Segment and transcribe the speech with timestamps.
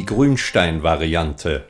[0.00, 1.66] Die Grünstein-Variante.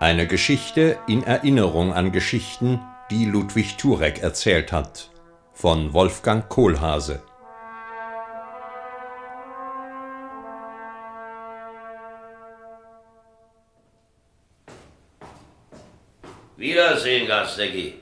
[0.00, 2.78] Eine Geschichte in Erinnerung an Geschichten,
[3.10, 5.08] die Ludwig Turek erzählt hat.
[5.54, 7.22] Von Wolfgang Kohlhase.
[16.58, 17.94] Wiedersehen, Gastecki.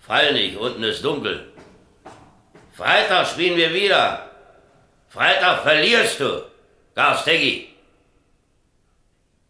[0.00, 1.52] Fall nicht, unten ist dunkel.
[2.72, 4.30] Freitag spielen wir wieder.
[5.08, 6.44] Freitag verlierst du,
[6.94, 7.74] Gastecki.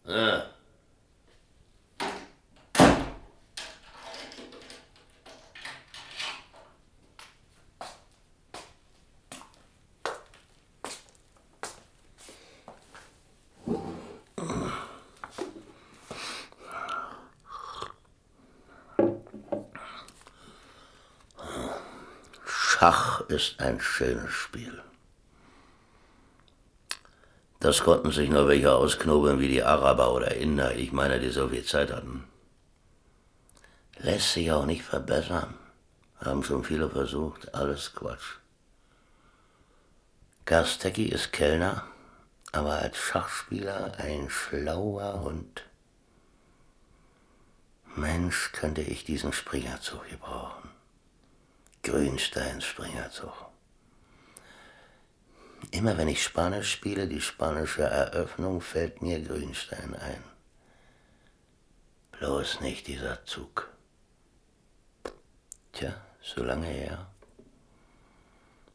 [0.07, 0.43] Ja.
[22.45, 24.81] Schach ist ein schönes Spiel.
[27.59, 31.49] Das konnten sich nur welche ausknobeln wie die Araber oder Inder, ich meine, die so
[31.49, 32.23] viel Zeit hatten.
[33.97, 35.53] Lässt sich auch nicht verbessern.
[36.23, 38.37] Haben schon viele versucht, alles Quatsch.
[40.45, 41.83] Gastecki ist Kellner,
[42.53, 45.63] aber als Schachspieler ein schlauer Hund.
[47.95, 50.74] Mensch, könnte ich diesen Springerzug gebrauchen.
[51.85, 53.31] Grünsteins Springerzug.
[55.69, 60.23] Immer wenn ich Spanisch spiele, die spanische Eröffnung, fällt mir Grünstein ein.
[62.13, 63.69] Bloß nicht dieser Zug.
[65.73, 67.05] Tja, so lange her.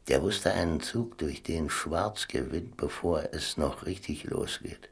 [0.07, 4.87] Der wusste einen Zug, durch den Schwarz gewinnt, bevor es noch richtig losgeht.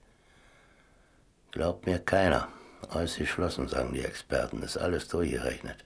[1.51, 2.49] Glaubt mir keiner.
[2.89, 5.85] Ausgeschlossen, sagen die Experten, ist alles durchgerechnet.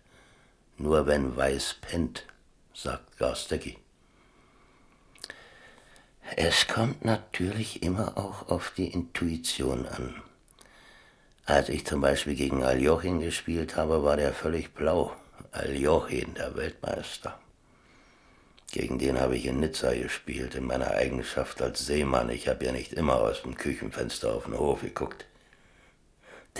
[0.77, 2.25] Nur wenn Weiß pennt,
[2.73, 3.77] sagt Garstecki.
[6.35, 10.21] Es kommt natürlich immer auch auf die Intuition an.
[11.45, 15.13] Als ich zum Beispiel gegen Aljochin gespielt habe, war der völlig blau.
[15.51, 17.37] Aljochin, der Weltmeister.
[18.71, 22.31] Gegen den habe ich in Nizza gespielt, in meiner Eigenschaft als Seemann.
[22.31, 25.25] Ich habe ja nicht immer aus dem Küchenfenster auf den Hof geguckt.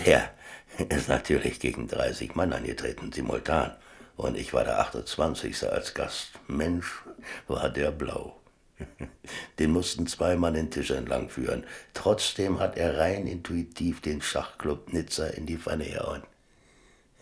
[0.04, 0.30] Der
[0.90, 3.74] ist natürlich gegen 30 Mann angetreten, simultan.
[4.16, 5.70] Und ich war der 28.
[5.70, 6.38] als Gast.
[6.46, 7.02] Mensch,
[7.48, 8.40] war der blau.
[9.58, 11.64] Den mussten zwei Mann den Tisch entlang führen.
[11.94, 16.22] Trotzdem hat er rein intuitiv den Schachclub Nizza in die Pfanne gehauen.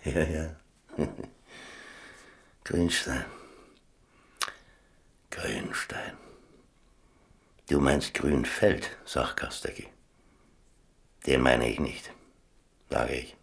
[0.05, 0.57] Ja, ja.
[2.65, 3.25] Grünstein.
[5.31, 6.17] Grünstein.
[7.69, 9.87] Du meinst Grünfeld, sagt Kastecki.
[11.25, 12.11] Den meine ich nicht,
[12.91, 13.37] sage ich.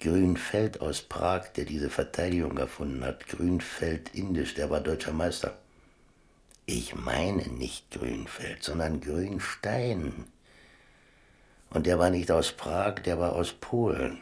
[0.00, 3.26] Grünfeld aus Prag, der diese Verteidigung erfunden hat.
[3.28, 5.58] Grünfeld indisch, der war deutscher Meister.
[6.66, 10.24] Ich meine nicht Grünfeld, sondern Grünstein.
[11.70, 14.18] Und der war nicht aus Prag, der war aus Polen.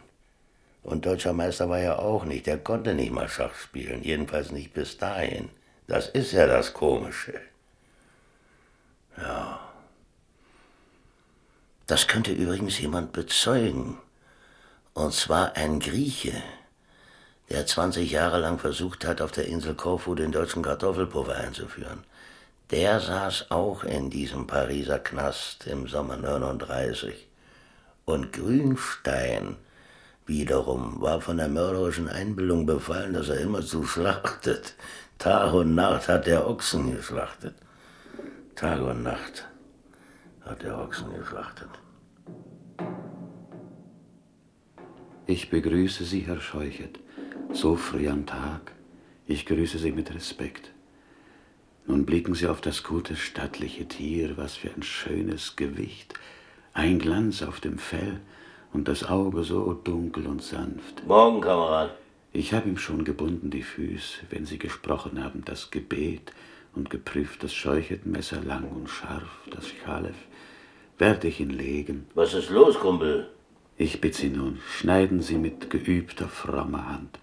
[0.82, 2.46] Und deutscher Meister war er auch nicht.
[2.46, 5.50] Der konnte nicht mal Schach spielen, jedenfalls nicht bis dahin.
[5.86, 7.40] Das ist ja das Komische.
[9.16, 9.60] Ja.
[11.86, 13.98] Das könnte übrigens jemand bezeugen.
[14.94, 16.42] Und zwar ein Grieche,
[17.50, 22.04] der 20 Jahre lang versucht hat, auf der Insel Korfu den deutschen Kartoffelpuffer einzuführen.
[22.70, 27.26] Der saß auch in diesem Pariser Knast im Sommer 39.
[28.04, 29.56] Und Grünstein
[30.26, 34.74] wiederum war von der mörderischen Einbildung befallen, dass er immer zu schlachtet.
[35.18, 37.54] Tag und Nacht hat er Ochsen geschlachtet.
[38.54, 39.48] Tag und Nacht
[40.42, 41.70] hat er Ochsen geschlachtet.
[45.30, 47.00] Ich begrüße Sie, Herr Scheuchert,
[47.52, 48.72] so früh am Tag.
[49.26, 50.70] Ich grüße Sie mit Respekt.
[51.86, 56.14] Nun blicken Sie auf das gute, stattliche Tier, was für ein schönes Gewicht,
[56.72, 58.20] ein Glanz auf dem Fell
[58.72, 61.06] und das Auge so dunkel und sanft.
[61.06, 61.90] Morgen, Kamerad.
[62.32, 66.32] Ich habe ihm schon gebunden die Füße, wenn Sie gesprochen haben, das Gebet
[66.74, 70.16] und geprüft das Scheuchetmesser lang und scharf, das Schalef,
[70.96, 72.06] werde ich ihn legen.
[72.14, 73.28] Was ist los, Kumpel?
[73.80, 77.20] Ich bitte Sie nun, schneiden Sie mit geübter, frommer Hand.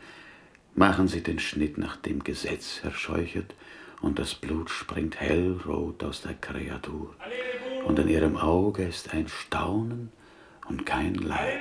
[0.73, 3.53] Machen Sie den Schnitt nach dem Gesetz, Herr Scheuchert,
[4.01, 7.13] und das Blut springt hellrot aus der Kreatur.
[7.85, 10.13] Und in ihrem Auge ist ein Staunen
[10.69, 11.59] und kein Leid.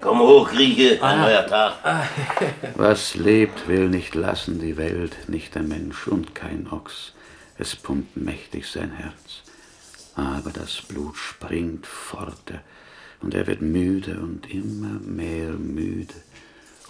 [0.00, 1.74] Komm hoch, Grieche, ein neuer Tag.
[2.76, 7.12] Was lebt, will nicht lassen die Welt, nicht der Mensch und kein Ochs.
[7.58, 9.42] Es pumpt mächtig sein Herz.
[10.16, 12.54] Aber das Blut springt fort,
[13.24, 16.14] und er wird müde und immer mehr müde.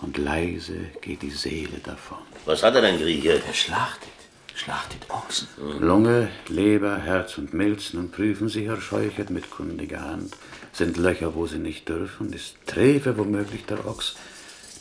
[0.03, 2.19] Und leise geht die Seele davon.
[2.45, 3.41] Was hat er denn, Grieche?
[3.47, 4.09] Er schlachtet.
[4.57, 5.49] Schlachtet Ochsen.
[5.81, 10.37] Lunge, Leber, Herz und Milz, nun prüfen Sie, Herr Scheuchert, mit kundiger Hand.
[10.73, 12.33] Sind Löcher, wo sie nicht dürfen?
[12.33, 14.17] Ist Trefe womöglich der Ochs?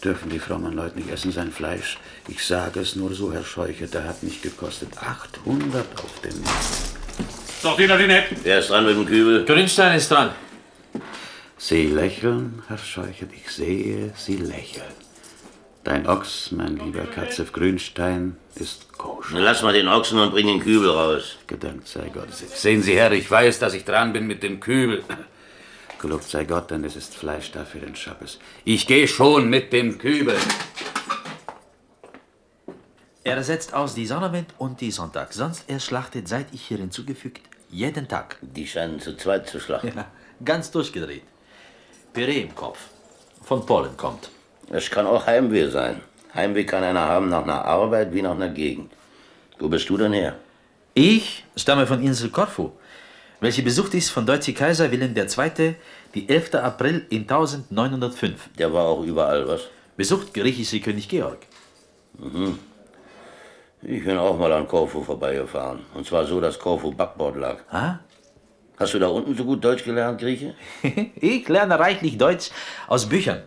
[0.03, 1.97] Dürfen die frommen Leute nicht essen sein Fleisch?
[2.27, 6.94] Ich sage es nur so, Herr Scheuchert, der hat mich gekostet 800 auf den Markt.
[7.61, 8.44] Sortiert die nicht.
[8.44, 9.45] Wer ist dran mit dem Kübel?
[9.45, 10.31] Grünstein ist dran.
[11.65, 14.92] Sie lächeln, Herr Scheuchert, ich sehe, Sie lächeln.
[15.86, 19.39] Dein Ochs, mein lieber Katzef Grünstein, ist koscher.
[19.39, 21.38] Lass mal den Ochsen und bring den Kübel raus.
[21.48, 22.33] Gedankt sei Gott.
[22.33, 25.06] Sehen Sie, Herr, ich weiß, dass ich dran bin mit dem Kübel.
[26.01, 28.39] Gelobt sei Gott, denn es ist Fleisch da für den Schabbes.
[28.65, 30.36] Ich gehe schon mit dem Kübel.
[33.24, 35.31] Er setzt aus die Sonnabend und die Sonntag.
[35.31, 37.39] Sonst er schlachtet, seit ich hier hinzugefügt,
[37.69, 38.38] jeden Tag.
[38.42, 39.94] Die scheinen zu zweit zu schlachten.
[39.95, 40.12] Ja,
[40.44, 41.24] ganz durchgedreht.
[42.13, 42.80] Püree im Kopf.
[43.44, 44.30] Von Polen kommt.
[44.69, 46.01] Es kann auch Heimweh sein.
[46.33, 48.92] Heimweh kann einer haben nach einer Arbeit wie nach einer Gegend.
[49.60, 50.36] Wo bist du denn her?
[50.94, 52.71] Ich stamme von Insel Korfu,
[53.39, 55.75] welche besucht ist von deutsche Kaiser Wilhelm II.
[56.13, 56.56] die 11.
[56.56, 58.50] April in 1905.
[58.57, 59.62] Der war auch überall, was?
[59.98, 61.39] Besucht griechische König Georg.
[63.81, 65.80] Ich bin auch mal an Korfu vorbeigefahren.
[65.94, 67.57] Und zwar so, dass Korfu Backbord lag.
[67.69, 68.00] Ah?
[68.77, 70.55] Hast du da unten so gut Deutsch gelernt, Grieche?
[71.15, 72.49] ich lerne reichlich Deutsch
[72.87, 73.43] aus Büchern.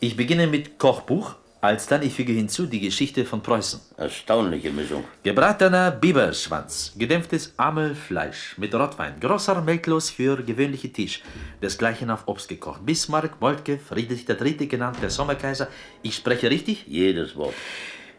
[0.00, 3.80] Ich beginne mit Kochbuch, alsdann ich füge hinzu die Geschichte von Preußen.
[3.96, 5.04] Erstaunliche Mischung.
[5.22, 11.22] Gebratener Biberschwanz, gedämpftes Ammelfleisch mit Rotwein, großer Melklos für gewöhnliche Tisch,
[11.62, 12.84] desgleichen auf Obst gekocht.
[12.84, 14.66] Bismarck, Moltke, Friedrich III.
[14.66, 15.68] genannt der Sommerkaiser.
[16.02, 16.84] Ich spreche richtig?
[16.88, 17.54] Jedes Wort.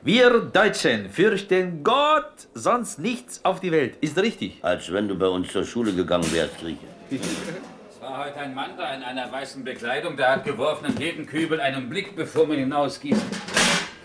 [0.06, 3.96] Wir Deutschen fürchten Gott, sonst nichts auf die Welt.
[4.02, 4.58] Ist richtig?
[4.62, 6.80] Als wenn du bei uns zur Schule gegangen wärst, Grieche.
[7.10, 11.26] Es war heute ein Mann da in einer weißen Bekleidung, der hat geworfen an jeden
[11.26, 13.22] Kübel einen Blick, bevor man hinausgießt.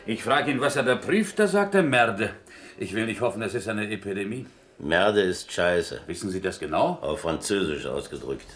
[0.06, 2.30] Ich frage ihn, was er da prüft, da sagt er Merde.
[2.78, 4.46] Ich will nicht hoffen, es ist eine Epidemie.
[4.78, 6.02] Merde ist Scheiße.
[6.06, 6.98] Wissen Sie das genau?
[7.02, 8.46] Auf Französisch ausgedrückt.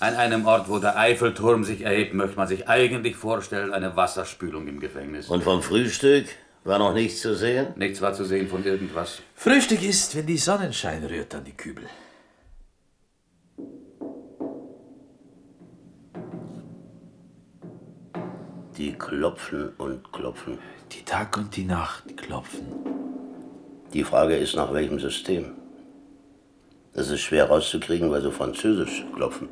[0.00, 4.68] An einem Ort, wo der Eiffelturm sich erhebt, möchte man sich eigentlich vorstellen, eine Wasserspülung
[4.68, 5.28] im Gefängnis.
[5.28, 6.26] Und vom Frühstück
[6.62, 7.68] war noch nichts zu sehen?
[7.74, 9.22] Nichts war zu sehen von irgendwas.
[9.34, 11.84] Frühstück ist, wenn die Sonnenschein rührt an die Kübel.
[18.76, 20.58] Die klopfen und klopfen.
[20.92, 22.66] Die Tag und die Nacht klopfen.
[23.92, 25.56] Die Frage ist, nach welchem System?
[26.92, 29.48] Das ist schwer rauszukriegen, weil sie französisch klopfen.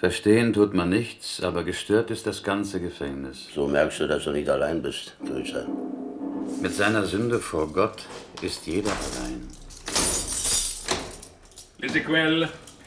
[0.00, 3.48] Verstehen tut man nichts, aber gestört ist das ganze Gefängnis.
[3.54, 5.68] So merkst du, dass du nicht allein bist, Grüße.
[6.62, 8.06] Mit seiner Sünde vor Gott
[8.40, 9.46] ist jeder allein.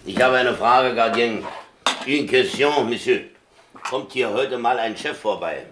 [0.06, 1.46] Ich habe eine Frage, Gardien.
[2.08, 3.20] Une question, Monsieur.
[3.88, 5.68] Kommt hier heute mal ein Chef vorbei?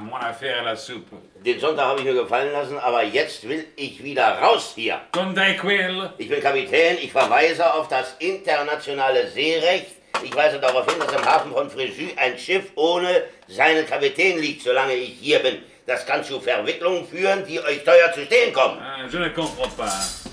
[0.00, 1.16] mon affaire la soupe.
[1.44, 5.00] Den Sonntag habe ich mir gefallen lassen, aber jetzt will ich wieder raus hier.
[5.12, 9.95] Condequil, Ich bin Kapitän, ich verweise auf das internationale Seerecht.
[10.22, 14.62] Ich weise darauf hin, dass im Hafen von Fréjus ein Schiff ohne seinen Kapitän liegt,
[14.62, 15.62] solange ich hier bin.
[15.86, 18.80] Das kann zu Verwicklungen führen, die euch teuer zu stehen kommen.
[18.80, 20.24] Ah, je ne comprends pas.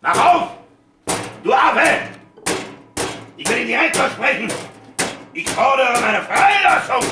[0.00, 0.48] Mach auf!
[1.42, 1.98] Du Affe!
[3.36, 4.52] Ich will ihn direkt versprechen.
[5.32, 7.02] Ich fordere meine Freilassung.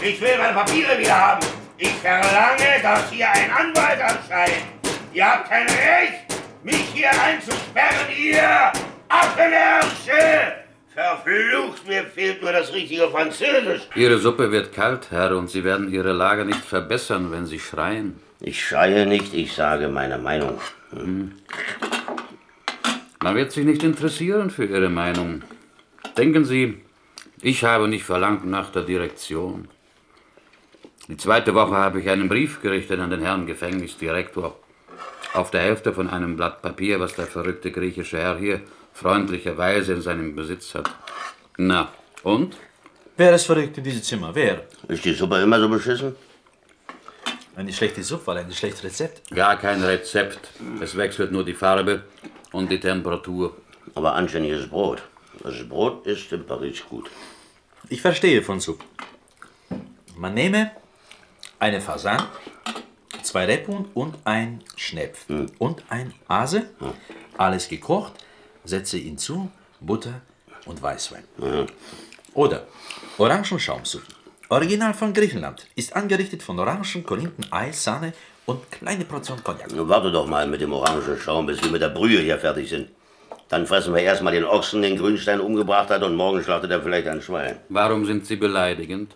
[0.00, 1.46] Ich will meine Papiere wieder haben.
[1.78, 4.64] Ich verlange, dass hier ein Anwalt erscheint.
[5.12, 6.24] Ihr habt kein Recht,
[6.62, 8.72] mich hier einzusperren, ihr
[9.20, 10.66] Affenärsche!
[10.94, 13.82] Verflucht, mir fehlt nur das richtige Französisch.
[13.94, 18.18] Ihre Suppe wird kalt, Herr, und Sie werden Ihre Lage nicht verbessern, wenn Sie schreien.
[18.40, 20.58] Ich schreie nicht, ich sage meine Meinung.
[23.22, 25.42] Man wird sich nicht interessieren für Ihre Meinung.
[26.16, 26.80] Denken Sie,
[27.40, 29.68] ich habe nicht verlangt nach der Direktion.
[31.08, 34.58] Die zweite Woche habe ich einen Brief gerichtet an den Herrn Gefängnisdirektor.
[35.34, 38.60] Auf der Hälfte von einem Blatt Papier, was der verrückte griechische Herr hier
[38.96, 40.90] freundlicherweise in seinem Besitz hat.
[41.58, 42.56] Na, und?
[43.16, 44.34] Wer ist verrückt in diesem Zimmer?
[44.34, 44.64] Wer?
[44.88, 46.16] Ist die Suppe immer so beschissen?
[47.54, 49.30] Eine schlechte Suppe, weil ein schlechtes Rezept.
[49.34, 50.50] Gar kein Rezept.
[50.80, 52.04] Es wechselt nur die Farbe
[52.52, 53.56] und die Temperatur.
[53.94, 55.02] Aber anständiges Brot.
[55.42, 57.10] Das Brot ist in Paris gut.
[57.88, 58.84] Ich verstehe von Suppe.
[60.16, 60.70] Man nehme
[61.58, 62.22] eine Fasan,
[63.22, 65.26] zwei Rebhuhn und ein Schnepf
[65.58, 66.70] und ein Hase,
[67.36, 68.14] alles gekocht,
[68.68, 70.20] setze hinzu Butter
[70.66, 71.24] und Weißwein.
[72.34, 72.66] Oder
[73.18, 74.06] Orangenschaumsuppe,
[74.48, 78.12] original von Griechenland, ist angerichtet von Orangen, Korinthen, Ei, Sahne
[78.44, 79.70] und kleine Portion Cognac.
[79.72, 82.90] Warte doch mal mit dem orangen Schaum, bis wir mit der Brühe hier fertig sind.
[83.48, 87.06] Dann fressen wir erstmal den Ochsen, den Grünstein umgebracht hat, und morgen schlachtet er vielleicht
[87.06, 87.58] ein Schwein.
[87.68, 89.14] Warum sind Sie beleidigend?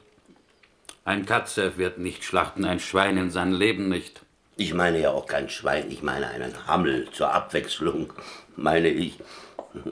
[1.05, 4.21] Ein Katze wird nicht schlachten, ein Schwein in sein Leben nicht.
[4.57, 8.13] Ich meine ja auch kein Schwein, ich meine einen Hammel zur Abwechslung,
[8.61, 9.19] meine ich.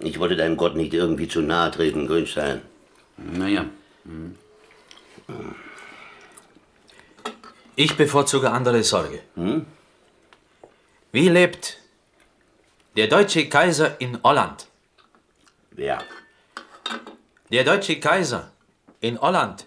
[0.01, 2.63] Ich wollte deinem Gott nicht irgendwie zu nahe treten, Grünstein.
[3.17, 3.65] Naja,
[7.77, 9.21] Ich bevorzuge andere Sorge.
[11.13, 11.79] Wie lebt
[12.97, 14.67] der deutsche Kaiser in Holland?
[15.71, 16.03] Wer?
[17.51, 18.51] Der deutsche Kaiser
[19.01, 19.67] in Holland.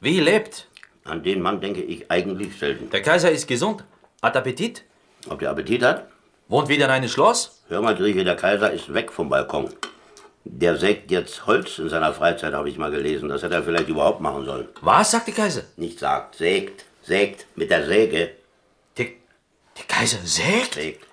[0.00, 0.66] Wie lebt?
[1.04, 2.90] An den Mann denke ich eigentlich selten.
[2.90, 3.84] Der Kaiser ist gesund,
[4.20, 4.82] hat Appetit,
[5.28, 6.08] Ob der Appetit hat?
[6.48, 7.61] wohnt wieder in einem Schloss.
[7.72, 9.70] Hör mal, Grieche, der Kaiser ist weg vom Balkon.
[10.44, 13.30] Der sägt jetzt Holz in seiner Freizeit, habe ich mal gelesen.
[13.30, 14.68] Das hätte er vielleicht überhaupt machen sollen.
[14.82, 15.62] Was, sagt der Kaiser?
[15.76, 16.84] Nicht sagt, sägt.
[17.00, 18.32] Sägt mit der Säge.
[18.98, 19.06] Der,
[19.78, 20.74] der Kaiser sägt?
[20.74, 21.06] Sägt.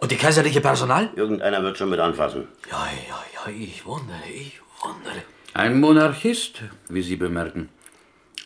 [0.00, 1.10] Und die kaiserliche Personal?
[1.14, 2.48] Irgendeiner wird schon mit anfassen.
[2.68, 5.22] Ja, ja, ja, ich wundere, ich wundere.
[5.54, 7.68] ein Monarchist, wie Sie bemerken,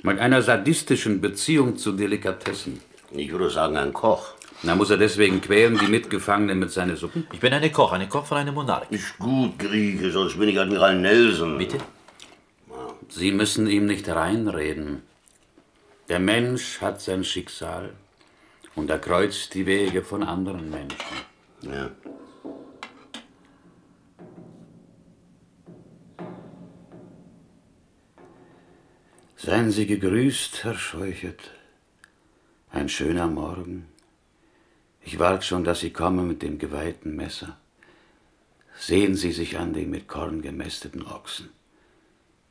[0.02, 2.82] mit einer sadistischen Beziehung zu Delikatessen.
[3.12, 4.34] Ich würde sagen, ein Koch.
[4.64, 7.26] Na, muss er deswegen quälen die Mitgefangenen mit seinen Suppen?
[7.32, 8.90] Ich bin eine Koch, eine Koch von einem Monarch.
[8.90, 11.58] Ist gut, Grieche, sonst bin ich Admiral Nelson.
[11.58, 11.78] Bitte?
[13.08, 15.02] Sie müssen ihm nicht reinreden.
[16.08, 17.92] Der Mensch hat sein Schicksal
[18.76, 20.96] und er kreuzt die Wege von anderen Menschen.
[21.62, 21.90] Ja.
[29.36, 31.50] Seien Sie gegrüßt, Herr Scheuchert.
[32.70, 33.91] Ein schöner Morgen.
[35.04, 37.56] Ich wart schon, dass Sie kommen mit dem geweihten Messer.
[38.78, 41.50] Sehen Sie sich an den mit Korn gemästeten Ochsen.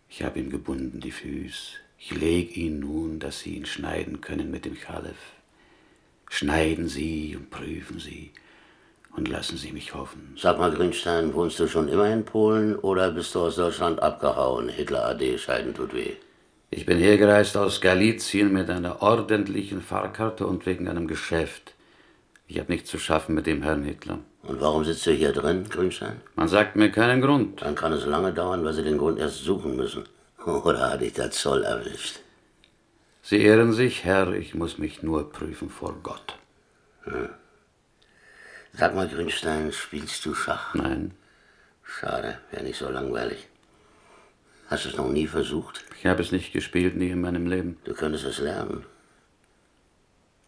[0.10, 1.77] Ich hab ihm gebunden die Füße.
[1.98, 5.17] Ich leg ihn nun, dass Sie ihn schneiden können mit dem Chalef.
[6.29, 8.31] Schneiden Sie und prüfen Sie
[9.15, 10.36] und lassen Sie mich hoffen.
[10.38, 14.70] Sag mal, Grünstein, wohnst du schon immer in Polen oder bist du aus Deutschland abgehauen?
[14.70, 16.13] Hitler AD, Scheiden tut weh.
[16.70, 21.71] Ich bin hergereist aus Galizien mit einer ordentlichen Fahrkarte und wegen einem Geschäft.
[22.51, 24.20] Ich habe nichts zu schaffen mit dem Herrn Hitler.
[24.43, 26.20] Und warum sitzt du hier drin, Grünstein?
[26.36, 27.62] Man sagt mir keinen Grund.
[27.62, 30.03] Dann kann es lange dauern, weil sie den Grund erst suchen müssen.
[30.46, 32.20] Oder hat dich der Zoll erwischt?
[33.22, 36.36] Sie ehren sich, Herr, ich muss mich nur prüfen vor Gott.
[38.74, 40.75] Sag mal, Grünstein, spielst du Schach?
[40.75, 41.13] Nein,
[41.86, 43.48] Schade, wäre nicht so langweilig.
[44.67, 45.86] Hast du es noch nie versucht?
[45.98, 47.77] ich habe es nicht gespielt, nie in meinem Leben.
[47.86, 48.86] Du könntest es lernen.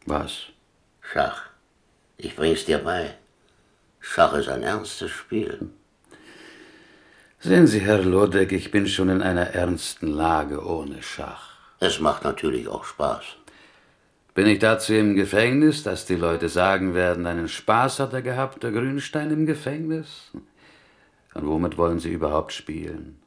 [0.05, 0.47] Was?
[1.01, 1.52] Schach.
[2.23, 3.15] Ich bring's dir bei.
[3.99, 5.69] Schach ist ein ernstes Spiel.
[7.41, 11.57] Sehen Sie, Herr Lodek, ich bin schon in einer ernsten Lage ohne Schach.
[11.81, 13.25] Es macht natürlich auch Spaß.
[14.35, 18.63] Bin ich dazu im Gefängnis, dass die Leute sagen werden, einen Spaß hat er gehabt,
[18.63, 20.31] der Grünstein im Gefängnis?
[21.33, 23.19] Und womit wollen Sie überhaupt spielen?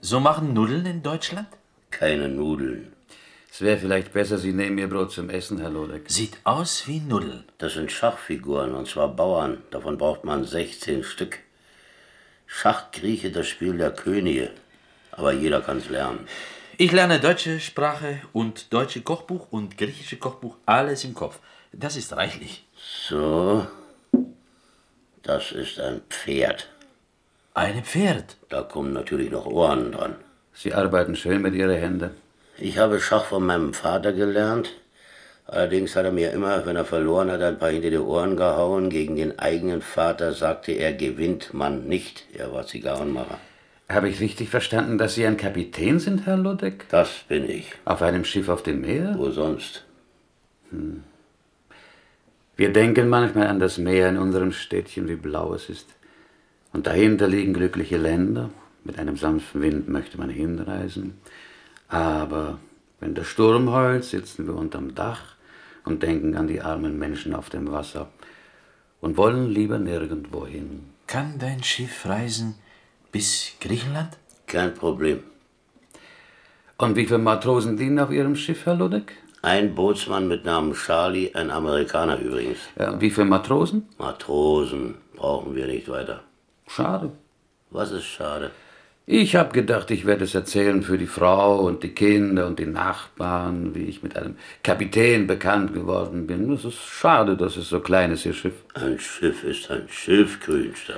[0.00, 1.48] So machen Nudeln in Deutschland?
[1.90, 2.95] Keine Nudeln.
[3.56, 6.10] Es wäre vielleicht besser, Sie nehmen Ihr Brot zum Essen, Herr Lodek.
[6.10, 7.44] Sieht aus wie Nudeln.
[7.56, 9.62] Das sind Schachfiguren, und zwar Bauern.
[9.70, 11.38] Davon braucht man 16 Stück.
[12.46, 14.50] Schach grieche das Spiel der Könige.
[15.10, 16.28] Aber jeder kann's lernen.
[16.76, 21.38] Ich lerne deutsche Sprache und deutsche Kochbuch und griechische Kochbuch alles im Kopf.
[21.72, 22.66] Das ist reichlich.
[23.08, 23.66] So.
[25.22, 26.68] Das ist ein Pferd.
[27.54, 28.36] Ein Pferd.
[28.50, 30.16] Da kommen natürlich noch Ohren dran.
[30.52, 32.25] Sie arbeiten schön mit Ihren Händen.
[32.58, 34.72] Ich habe Schach von meinem Vater gelernt.
[35.46, 38.88] Allerdings hat er mir immer, wenn er verloren hat, ein paar hinter die Ohren gehauen.
[38.90, 42.24] Gegen den eigenen Vater sagte er, gewinnt man nicht.
[42.32, 43.38] Er war Zigarrenmacher.
[43.88, 46.88] Habe ich richtig verstanden, dass Sie ein Kapitän sind, Herr Lodek?
[46.88, 47.72] Das bin ich.
[47.84, 49.14] Auf einem Schiff auf dem Meer?
[49.18, 49.84] Wo sonst?
[52.56, 55.86] Wir denken manchmal an das Meer in unserem Städtchen, wie blau es ist.
[56.72, 58.50] Und dahinter liegen glückliche Länder.
[58.82, 61.18] Mit einem sanften Wind möchte man hinreisen.
[61.88, 62.58] Aber
[63.00, 65.36] wenn der Sturm heult, sitzen wir unterm Dach
[65.84, 68.08] und denken an die armen Menschen auf dem Wasser
[69.00, 70.84] und wollen lieber nirgendwo hin.
[71.06, 72.56] Kann dein Schiff reisen
[73.12, 74.18] bis Griechenland?
[74.46, 75.22] Kein Problem.
[76.78, 79.12] Und wie viele Matrosen dienen auf Ihrem Schiff, Herr Ludek?
[79.42, 82.58] Ein Bootsmann mit Namen Charlie, ein Amerikaner übrigens.
[82.78, 83.88] Ja, und wie viele Matrosen?
[83.96, 86.24] Matrosen brauchen wir nicht weiter.
[86.66, 87.12] Schade.
[87.70, 88.50] Was ist schade?
[89.08, 92.66] Ich habe gedacht, ich werde es erzählen für die Frau und die Kinder und die
[92.66, 94.34] Nachbarn, wie ich mit einem
[94.64, 96.52] Kapitän bekannt geworden bin.
[96.52, 98.64] Es ist schade, dass es so klein ist, Ihr Schiff.
[98.74, 100.96] Ein Schiff ist ein Schiff, Grünstein.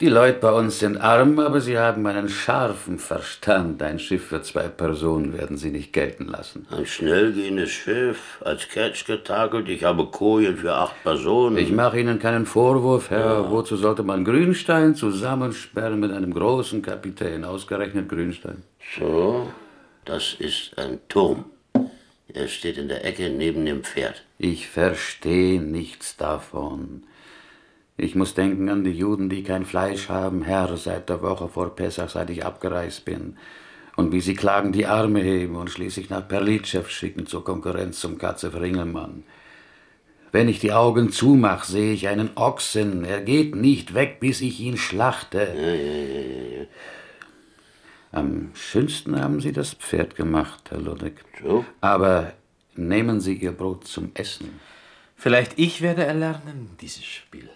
[0.00, 3.82] Die Leute bei uns sind arm, aber sie haben einen scharfen Verstand.
[3.82, 6.66] Ein Schiff für zwei Personen werden sie nicht gelten lassen.
[6.70, 11.58] Ein schnellgehendes Schiff, als Catch getakelt, ich habe Kojen für acht Personen.
[11.58, 13.50] Ich mache Ihnen keinen Vorwurf, Herr.
[13.50, 17.44] Wozu sollte man Grünstein zusammensperren mit einem großen Kapitän?
[17.44, 18.62] Ausgerechnet Grünstein.
[18.98, 19.50] So,
[20.06, 21.44] das ist ein Turm.
[22.32, 24.22] Er steht in der Ecke neben dem Pferd.
[24.38, 27.02] Ich verstehe nichts davon.
[28.02, 31.76] Ich muss denken an die Juden, die kein Fleisch haben, Herr, seit der Woche vor
[31.76, 33.36] Pessach, seit ich abgereist bin.
[33.94, 38.16] Und wie sie klagen, die Arme heben und schließlich nach Perlitschew schicken zur Konkurrenz zum
[38.16, 39.24] Katze Ringelmann.
[40.32, 43.04] Wenn ich die Augen zumach, sehe ich einen Ochsen.
[43.04, 46.68] Er geht nicht weg, bis ich ihn schlachte.
[48.12, 51.16] Am schönsten haben Sie das Pferd gemacht, Herr Ludwig.
[51.42, 51.66] So?
[51.82, 52.32] Aber
[52.76, 54.58] nehmen Sie Ihr Brot zum Essen.
[55.16, 57.50] Vielleicht ich werde erlernen, dieses Spiel.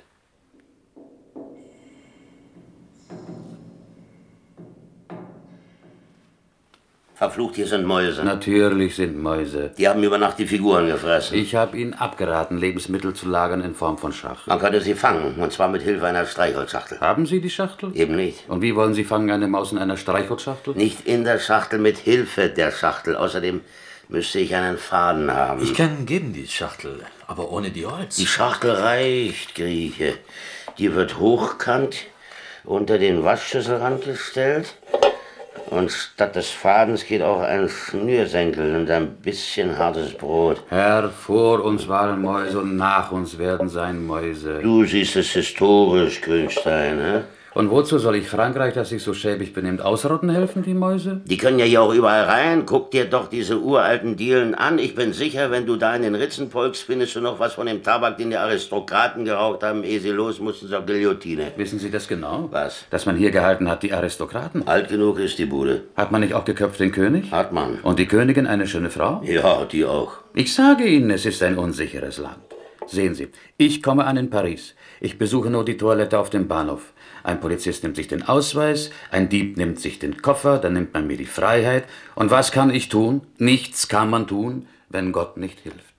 [7.17, 8.25] Verflucht, hier sind Mäuse.
[8.25, 9.71] Natürlich sind Mäuse.
[9.79, 11.39] Die haben über Nacht die Figuren gefressen.
[11.39, 14.49] Ich habe Ihnen abgeraten, Lebensmittel zu lagern in Form von Schachtel.
[14.49, 16.99] Man könnte sie fangen, und zwar mit Hilfe einer Streichholzschachtel.
[16.99, 17.93] Haben Sie die Schachtel?
[17.95, 18.49] Eben nicht.
[18.49, 20.75] Und wie wollen Sie fangen eine Maus in einer Streichholzschachtel?
[20.75, 23.15] Nicht in der Schachtel, mit Hilfe der Schachtel.
[23.15, 23.61] Außerdem
[24.09, 25.63] müsste ich einen Faden haben.
[25.63, 28.17] Ich kann geben die Schachtel, aber ohne die Holz.
[28.17, 30.15] Die Schachtel reicht, Grieche.
[30.79, 31.97] Die wird hochkant
[32.65, 34.75] unter den Waschschüsselrand gestellt.
[35.71, 40.63] Und statt des Fadens geht auch ein Schnürsenkel und ein bisschen hartes Brot.
[40.69, 44.61] Herr, vor uns waren Mäuse und nach uns werden sein Mäuse.
[44.63, 47.25] Du siehst es historisch, Grünstein, ne?
[47.55, 51.21] Und wozu soll ich Frankreich, das sich so schäbig benimmt, ausrotten helfen, die Mäuse?
[51.25, 52.67] Die können ja hier auch überall rein.
[52.67, 54.81] Guck dir doch diese uralten Dielen an.
[54.81, 57.67] Ich bin sicher, wenn du da in den Ritzen folgst, findest du noch was von
[57.67, 61.53] dem Tabak, den die Aristokraten geraucht haben, ehe sie los mussten zur Guillotine.
[61.57, 62.49] Wissen Sie das genau?
[62.51, 62.87] Was?
[62.91, 64.67] Dass man hier gehalten hat, die Aristokraten.
[64.67, 65.83] Alt genug ist die Bude.
[65.95, 67.31] Hat man nicht auch geköpft den König?
[67.31, 67.79] Hat man.
[67.83, 69.23] Und die Königin eine schöne Frau?
[69.25, 70.15] Ja, die auch.
[70.35, 72.39] Ich sage Ihnen, es ist ein unsicheres Land.
[72.87, 74.75] Sehen Sie, ich komme an in Paris.
[75.01, 76.93] Ich besuche nur die Toilette auf dem Bahnhof.
[77.25, 81.09] Ein Polizist nimmt sich den Ausweis, ein Dieb nimmt sich den Koffer, dann nimmt man
[81.09, 81.85] mir die Freiheit.
[82.15, 83.27] Und was kann ich tun?
[83.39, 85.95] Nichts kann man tun, wenn Gott nicht hilft.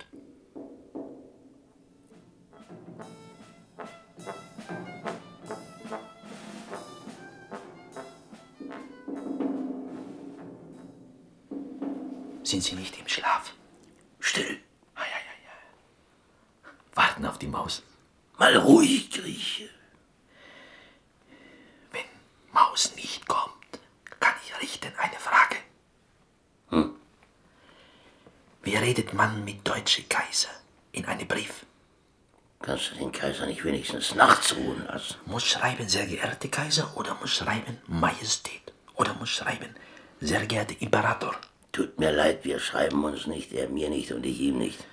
[12.43, 13.53] Sind Sie nicht im Schlaf?
[14.19, 14.59] Still.
[14.95, 16.69] Ja, ja, ja.
[16.93, 17.81] Warten auf die Maus.
[18.37, 19.67] Mal ruhig, Grieche.
[21.91, 22.03] Wenn
[22.53, 23.79] Maus nicht kommt,
[24.19, 25.55] kann ich richten eine Frage.
[26.69, 26.95] Hm?
[28.61, 30.49] Wie redet man mit deutsche Kaiser
[30.93, 31.63] in einem Brief?
[32.59, 35.15] Kannst du den Kaiser nicht wenigstens nachts ruhen lassen?
[35.27, 39.75] Muss schreiben, sehr geehrte Kaiser, oder muss schreiben, Majestät, oder muss schreiben,
[40.19, 41.35] sehr geehrter Imperator.
[41.71, 44.83] Tut mir leid, wir schreiben uns nicht, er mir nicht und ich ihm nicht.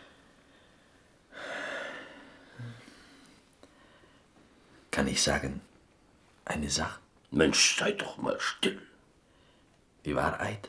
[4.90, 5.62] Kann ich sagen,
[6.44, 7.00] eine Sache,
[7.30, 8.82] Mensch, sei doch mal still.
[10.04, 10.68] die Wahrheit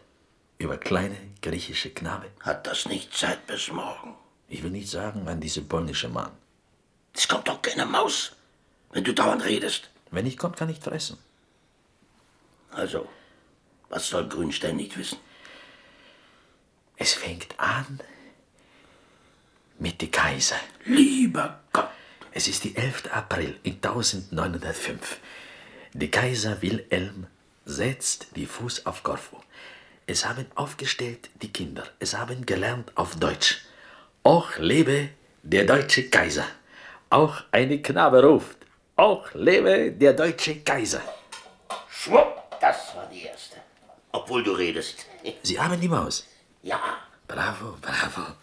[0.58, 2.30] über kleine griechische Knabe.
[2.40, 4.16] Hat das nicht Zeit bis morgen?
[4.48, 6.32] Ich will nicht sagen an diese polnische Mann.
[7.14, 8.34] Es kommt doch keine Maus,
[8.92, 9.90] wenn du dauernd redest.
[10.12, 11.18] Wenn ich kommt, kann ich fressen.
[12.72, 13.08] Also,
[13.90, 15.18] was soll Grünstein nicht wissen?
[16.98, 18.00] Es fängt an
[19.80, 20.60] mit dem Kaiser.
[20.86, 21.90] Lieber Gott.
[22.32, 23.12] Es ist die 11.
[23.12, 25.20] April in 1905.
[25.94, 27.28] Der Kaiser Wilhelm
[27.66, 29.38] setzt die Fuß auf Korfu.
[30.06, 31.84] Es haben aufgestellt die Kinder.
[32.00, 33.66] Es haben gelernt auf Deutsch.
[34.24, 35.10] Auch lebe
[35.42, 36.46] der deutsche Kaiser.
[37.10, 38.58] Auch eine Knabe ruft.
[38.96, 41.02] Auch lebe der deutsche Kaiser.
[41.90, 43.58] Schwupp, das war die erste.
[44.12, 45.06] Obwohl du redest.
[45.42, 46.28] Sie haben die Maus.
[46.62, 46.80] Ja,
[47.28, 48.34] Bravo, bravo.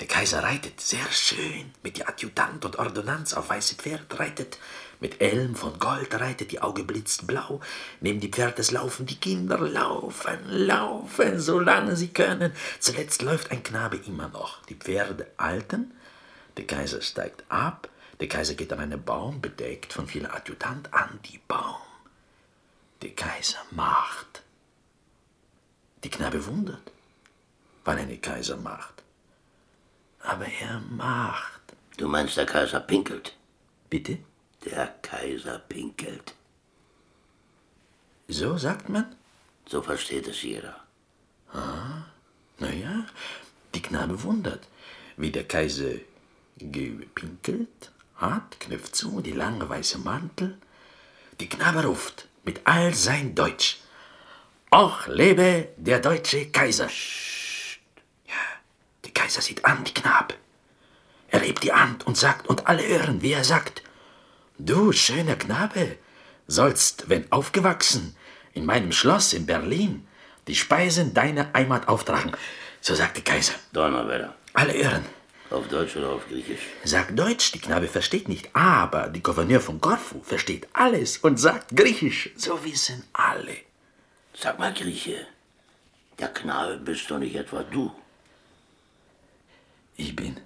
[0.00, 4.58] Der Kaiser reitet sehr schön mit der Adjutant und Ordonnanz auf weiße Pferd reitet,
[5.00, 7.60] mit Elm von Gold reitet, die Auge blitzt blau.
[8.00, 12.52] Neben die Pferdes laufen die Kinder, laufen, laufen, solange sie können.
[12.80, 14.62] Zuletzt läuft ein Knabe immer noch.
[14.64, 15.92] Die Pferde alten,
[16.56, 17.88] der Kaiser steigt ab,
[18.20, 21.76] der Kaiser geht an einen Baum, bedeckt von vielen Adjutanten, an die Baum.
[23.02, 24.42] Der Kaiser macht.
[26.02, 26.92] Die Knabe wundert,
[27.84, 28.93] wann eine Kaiser macht.
[30.24, 31.60] Aber er macht.
[31.98, 33.36] du meinst, der Kaiser pinkelt.
[33.90, 34.18] Bitte?
[34.64, 36.34] Der Kaiser pinkelt.
[38.28, 39.06] So sagt man?
[39.66, 40.76] So versteht es jeder.
[42.58, 43.04] Naja,
[43.74, 44.66] die Knabe wundert,
[45.16, 45.94] wie der Kaiser
[46.56, 50.56] gepinkelt hat, knöpft zu, die lange weiße Mantel.
[51.40, 53.78] Die Knabe ruft mit all sein Deutsch.
[54.70, 56.88] Och lebe der deutsche Kaiser.
[59.14, 60.34] Kaiser sieht an, die Knabe.
[61.28, 63.82] Er hebt die Hand und sagt, und alle hören, wie er sagt,
[64.58, 65.96] Du, schöner Knabe,
[66.46, 68.14] sollst, wenn aufgewachsen,
[68.52, 70.06] in meinem Schloss in Berlin,
[70.46, 72.32] die Speisen deiner Heimat auftragen.
[72.80, 73.54] So sagt der Kaiser.
[73.72, 74.34] Donnerwetter.
[74.52, 75.04] Alle hören.
[75.50, 76.60] Auf Deutsch oder auf Griechisch?
[76.84, 81.76] Sagt Deutsch, die Knabe versteht nicht, aber die Gouverneur von Korfu versteht alles und sagt
[81.76, 82.30] Griechisch.
[82.36, 83.56] So wissen alle.
[84.34, 85.26] Sag mal, Grieche,
[86.18, 87.92] der Knabe bist doch nicht etwa du.
[89.96, 90.40] Ich bin.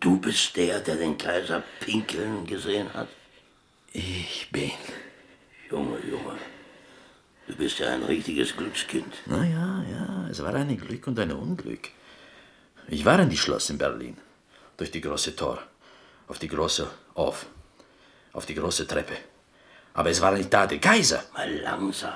[0.00, 3.08] Du bist der, der den Kaiser pinkeln gesehen hat?
[3.92, 4.72] Ich bin.
[5.70, 6.36] Junge, Junge,
[7.46, 9.14] du bist ja ein richtiges Glückskind.
[9.26, 11.88] Na ja, ja, es war ein Glück und ein Unglück.
[12.88, 14.18] Ich war in die Schloss in Berlin.
[14.76, 15.58] Durch die große Tor.
[16.28, 17.46] Auf die große Auf.
[18.32, 19.16] Auf die große Treppe.
[19.94, 21.24] Aber es war nicht da der Kaiser.
[21.32, 22.12] Mal langsam.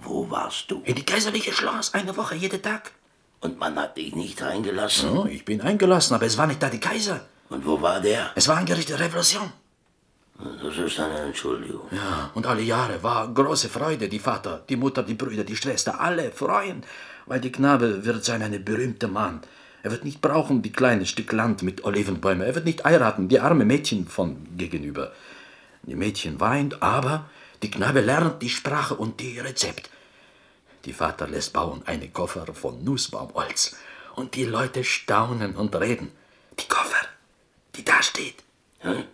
[0.00, 0.82] Wo warst du?
[0.84, 1.94] In die kaiserliche Schloss.
[1.94, 2.92] Eine Woche, jeden Tag.
[3.46, 5.10] Und man hat dich nicht reingelassen?
[5.16, 7.20] Oh, ich bin eingelassen, aber es war nicht da der Kaiser.
[7.48, 8.32] Und wo war der?
[8.34, 9.52] Es war angerichtete Revolution.
[10.64, 11.86] Das ist eine Entschuldigung.
[11.92, 14.08] Ja, und alle Jahre war große Freude.
[14.08, 16.82] Die Vater, die Mutter, die Brüder, die Schwester, alle freuen,
[17.26, 19.42] weil der Knabe wird sein ein berühmter Mann.
[19.84, 22.44] Er wird nicht brauchen die kleine Stück Land mit Olivenbäumen.
[22.48, 25.12] Er wird nicht heiraten, die arme Mädchen von gegenüber.
[25.84, 27.30] Die Mädchen weint, aber
[27.62, 29.88] die Knabe lernt die Sprache und die Rezept.
[30.86, 33.76] Die Vater lässt bauen einen Koffer von Nussbaumholz.
[34.14, 36.12] Und die Leute staunen und reden.
[36.58, 37.06] Die Koffer,
[37.74, 38.42] die da steht.
[38.78, 39.04] Hm?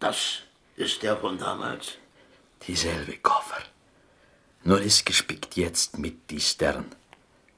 [0.00, 0.42] Das
[0.76, 1.92] ist der von damals.
[2.66, 3.62] Dieselbe Koffer.
[4.64, 6.86] Nur ist gespickt jetzt mit die Stern.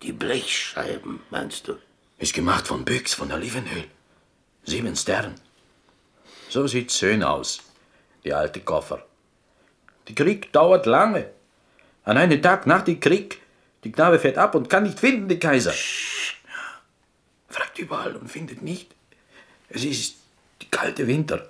[0.03, 1.79] Die Blechscheiben, meinst du?
[2.19, 3.87] Ist gemacht von Büchs, von Olivenöl.
[4.65, 5.35] Sieben Stern.
[6.51, 7.61] So sieht schön aus,
[8.23, 9.05] die alte Koffer.
[10.09, 11.34] Der Krieg dauert lange.
[12.05, 13.41] An einem Tag nach dem Krieg,
[13.83, 15.73] die Knabe fährt ab und kann nicht finden, den Kaiser.
[17.49, 18.95] Fragt überall und findet nicht.
[19.71, 20.17] Es ist
[20.61, 21.49] die kalte Winter.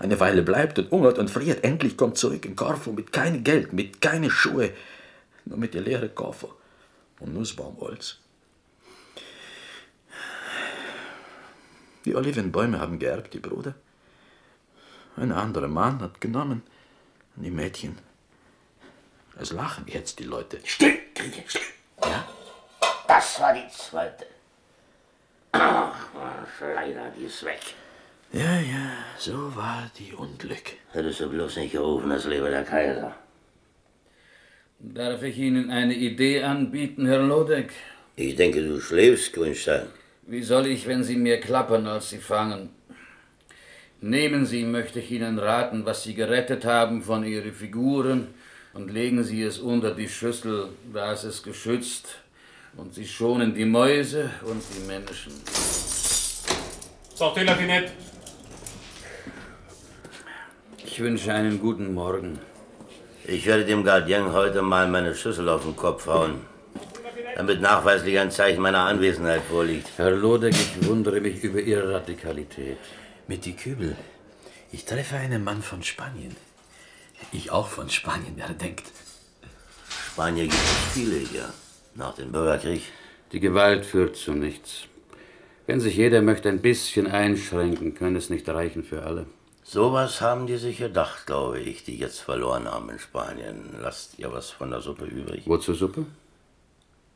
[0.00, 1.62] Eine Weile bleibt und hungert und friert.
[1.62, 4.70] Endlich kommt zurück in Korfu mit keinem Geld, mit keine Schuhe,
[5.44, 6.48] nur mit der leeren Koffer
[7.20, 8.18] und Nussbaumholz.
[12.04, 13.74] Die Olivenbäume haben geerbt, die Bruder.
[15.16, 16.62] Ein anderer Mann hat genommen.
[17.36, 17.98] Die Mädchen.
[19.40, 20.58] Es lachen jetzt die Leute.
[20.64, 21.62] Still, Grieche, still.
[22.02, 22.28] Ja?
[23.08, 24.26] Das war die zweite.
[25.52, 25.94] Ach,
[26.60, 27.60] leider, die ist weg.
[28.32, 30.72] Ja, ja, so war die Unglück.
[30.92, 33.14] Hättest du bloß nicht gerufen, das lebe der Kaiser.
[34.80, 37.72] Darf ich Ihnen eine Idee anbieten, Herr Lodek?
[38.16, 39.86] Ich denke, du schläfst, Grünstein.
[40.22, 42.70] Wie soll ich, wenn Sie mir klappern, als Sie fangen?
[44.00, 48.34] Nehmen Sie, möchte ich Ihnen raten, was Sie gerettet haben von Ihren Figuren
[48.74, 52.06] und legen Sie es unter die Schüssel, da ist es geschützt
[52.76, 55.32] und Sie schonen die Mäuse und die Menschen.
[57.14, 57.92] Sortez la finette.
[60.84, 62.38] Ich wünsche einen guten Morgen.
[63.26, 66.40] Ich werde dem Gardien heute mal meine Schüssel auf den Kopf hauen,
[67.36, 69.88] damit nachweislich ein Zeichen meiner Anwesenheit vorliegt.
[69.96, 72.76] Herr Lodek, ich wundere mich über Ihre Radikalität.
[73.26, 73.96] Mit die Kübel.
[74.72, 76.36] Ich treffe einen Mann von Spanien.
[77.32, 78.84] Ich auch von Spanien, wer denkt.
[79.88, 81.52] Spanier gibt es viele hier,
[81.94, 82.82] nach dem Bürgerkrieg.
[83.32, 84.84] Die Gewalt führt zu nichts.
[85.66, 89.26] Wenn sich jeder möchte ein bisschen einschränken, kann es nicht reichen für alle.
[89.62, 93.74] Sowas haben die sich gedacht, glaube ich, die jetzt verloren haben in Spanien.
[93.80, 95.44] Lasst ihr was von der Suppe übrig?
[95.46, 96.04] Wozu Suppe?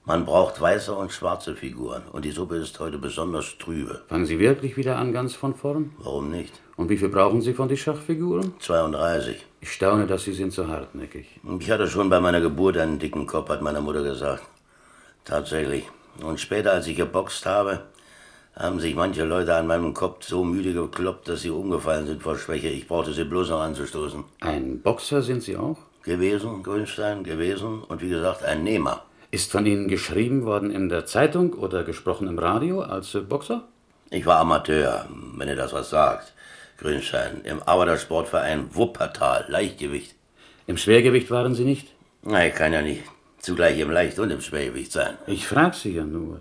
[0.09, 2.01] Man braucht weiße und schwarze Figuren.
[2.11, 4.01] Und die Suppe ist heute besonders trübe.
[4.09, 5.93] Fangen Sie wirklich wieder an, ganz von vorn?
[5.99, 6.55] Warum nicht?
[6.79, 8.55] Und wie viel brauchen Sie von den Schachfiguren?
[8.59, 9.45] 32.
[9.61, 11.27] Ich staune, dass Sie sind so hartnäckig.
[11.61, 14.45] Ich hatte schon bei meiner Geburt einen dicken Kopf, hat meine Mutter gesagt.
[15.27, 15.85] Tatsächlich.
[16.23, 17.83] Und später, als ich geboxt habe,
[18.57, 22.39] haben sich manche Leute an meinem Kopf so müde gekloppt, dass sie umgefallen sind vor
[22.39, 22.69] Schwäche.
[22.69, 24.25] Ich brauchte sie bloß noch anzustoßen.
[24.41, 25.77] Ein Boxer sind Sie auch?
[26.03, 29.03] Gewesen, Grünstein, gewesen und wie gesagt ein Nehmer.
[29.31, 33.65] Ist von Ihnen geschrieben worden in der Zeitung oder gesprochen im Radio als Boxer?
[34.11, 36.33] Ich war Amateur, wenn ihr das was sagt.
[36.79, 40.15] Grünstein, im Arbeitersportverein Wuppertal, Leichtgewicht.
[40.67, 41.89] Im Schwergewicht waren Sie nicht?
[42.23, 43.03] Ich kann ja nicht
[43.39, 45.19] zugleich im Leicht- und im Schwergewicht sein.
[45.27, 46.41] Ich frage Sie ja nur.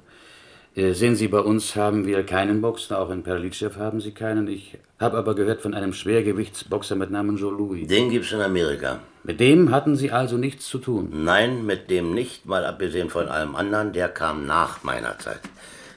[0.73, 4.47] Äh, sehen Sie, bei uns haben wir keinen Boxer, auch in Perlitschew haben Sie keinen.
[4.47, 7.85] Ich habe aber gehört von einem Schwergewichtsboxer mit Namen Joe Louis.
[7.87, 8.99] Den gibt's in Amerika.
[9.27, 11.09] Mit dem hatten Sie also nichts zu tun?
[11.25, 15.41] Nein, mit dem nicht, mal abgesehen von allem anderen, der kam nach meiner Zeit.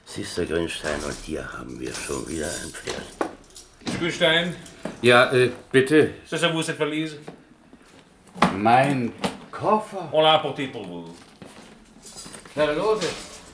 [0.04, 3.06] Siehst du, Grünstein, und hier haben wir schon wieder ein Pferd.
[4.00, 4.56] Grünstein,
[5.00, 6.10] Ja, äh, bitte.
[6.28, 7.18] c'est ça vous cette valise?
[8.56, 9.12] Mein
[9.52, 10.08] Koffer.
[10.10, 11.14] On l'a apporté pour vous.
[12.56, 13.06] Herr Lose,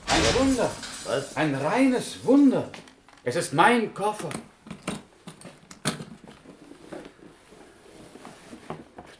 [0.07, 0.71] ein Wunder.
[1.05, 1.37] Was?
[1.37, 2.67] Ein reines Wunder.
[3.23, 4.29] Es ist mein Koffer.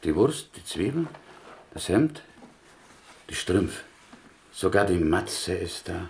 [0.04, 1.08] Die Wurst, die Zwiebeln,
[1.74, 2.22] das Hemd,
[3.28, 3.82] die Strümpfe.
[4.52, 6.08] Sogar die Matze ist da.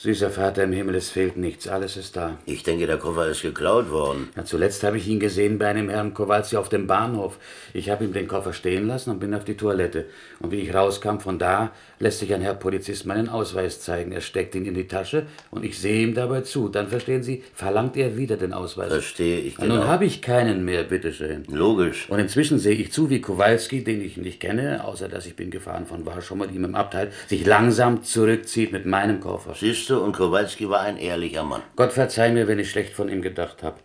[0.00, 2.38] Süßer Vater im Himmel, es fehlt nichts, alles ist da.
[2.46, 4.28] Ich denke, der Koffer ist geklaut worden.
[4.36, 7.36] Ja, zuletzt habe ich ihn gesehen bei einem Herrn Kowalski auf dem Bahnhof.
[7.74, 10.04] Ich habe ihm den Koffer stehen lassen und bin auf die Toilette.
[10.38, 14.12] Und wie ich rauskam von da, lässt sich ein Herr Polizist meinen Ausweis zeigen.
[14.12, 16.68] Er steckt ihn in die Tasche und ich sehe ihm dabei zu.
[16.68, 18.92] Dann verstehen Sie, verlangt er wieder den Ausweis.
[18.92, 19.88] Verstehe ich Ja, nun genau.
[19.88, 21.42] habe ich keinen mehr, bitteschön.
[21.50, 22.08] Logisch.
[22.08, 25.50] Und inzwischen sehe ich zu, wie Kowalski, den ich nicht kenne, außer dass ich bin
[25.50, 29.56] gefahren von Warschau mit ihm im Abteil, sich langsam zurückzieht mit meinem Koffer.
[29.58, 31.62] Siehst du, und Kowalski war ein ehrlicher Mann.
[31.76, 33.78] Gott verzeih mir, wenn ich schlecht von ihm gedacht habe.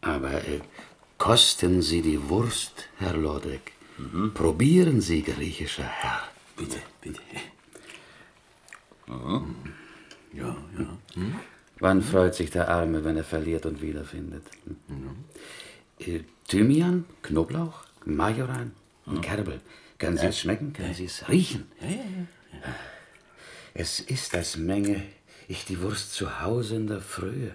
[0.00, 0.60] Aber äh,
[1.18, 3.72] kosten Sie die Wurst, Herr Lodek.
[4.34, 6.22] Probieren Sie, griechischer Herr.
[6.56, 7.20] Bitte, bitte.
[11.80, 14.44] Wann freut sich der Arme, wenn er verliert und wiederfindet?
[15.98, 18.72] Äh, Thymian, Knoblauch, Majoran
[19.06, 19.60] und Kerbel.
[19.98, 20.72] Können Sie es schmecken?
[20.72, 21.66] Können Sie es riechen?
[23.80, 25.02] Es ist, als Menge
[25.46, 27.52] ich die Wurst zu Hause in der Frühe.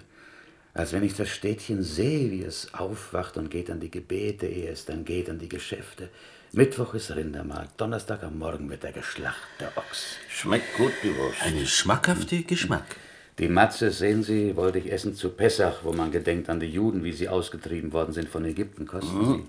[0.74, 4.72] Als wenn ich das Städtchen sehe, wie es aufwacht und geht an die Gebete, ehe
[4.72, 6.08] es dann geht an die Geschäfte.
[6.54, 10.16] Mittwoch ist Rindermarkt, Donnerstag am Morgen wird der Geschlacht, der Ochs.
[10.30, 11.42] Schmeckt gut, die Wurst.
[11.42, 12.96] Eine schmackhafte Geschmack.
[13.38, 17.04] Die Matze, sehen Sie, wollte ich essen zu Pessach, wo man gedenkt an die Juden,
[17.04, 18.88] wie sie ausgetrieben worden sind von Ägypten.
[18.88, 19.46] Kosten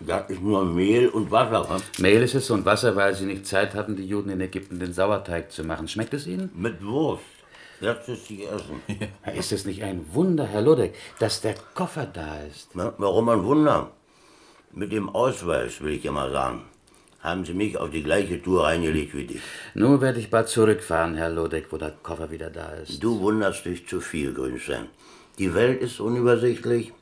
[0.00, 1.68] Da ist nur Mehl und Wasser.
[1.68, 1.82] hm?
[1.92, 2.02] Sie.
[2.02, 4.92] Mehl ist es und Wasser, weil sie nicht Zeit hatten, die Juden in Ägypten den
[4.92, 5.88] Sauerteig zu machen.
[5.88, 6.50] Schmeckt es Ihnen?
[6.54, 7.22] Mit Wurst.
[7.80, 8.82] Jetzt ist sie essen.
[9.34, 12.68] Ist es nicht ein Wunder, Herr Ludwig, dass der Koffer da ist?
[12.74, 13.90] Na, warum ein Wunder?
[14.72, 16.64] Mit dem Ausweis, will ich ja mal sagen,
[17.20, 19.40] haben sie mich auf die gleiche Tour reingelegt wie dich.
[19.74, 23.02] Nur werde ich bald zurückfahren, Herr Ludwig, wo der Koffer wieder da ist.
[23.02, 24.86] Du wunderst dich zu viel, Grünstein.
[25.38, 26.92] Die Welt ist unübersichtlich,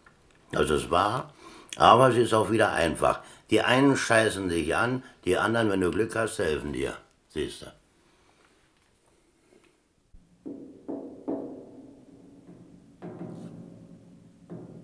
[0.52, 1.32] das ist wahr,
[1.76, 3.20] aber sie ist auch wieder einfach.
[3.50, 6.94] Die einen scheißen dich an, die anderen, wenn du Glück hast, helfen dir.
[7.28, 7.66] Siehst du.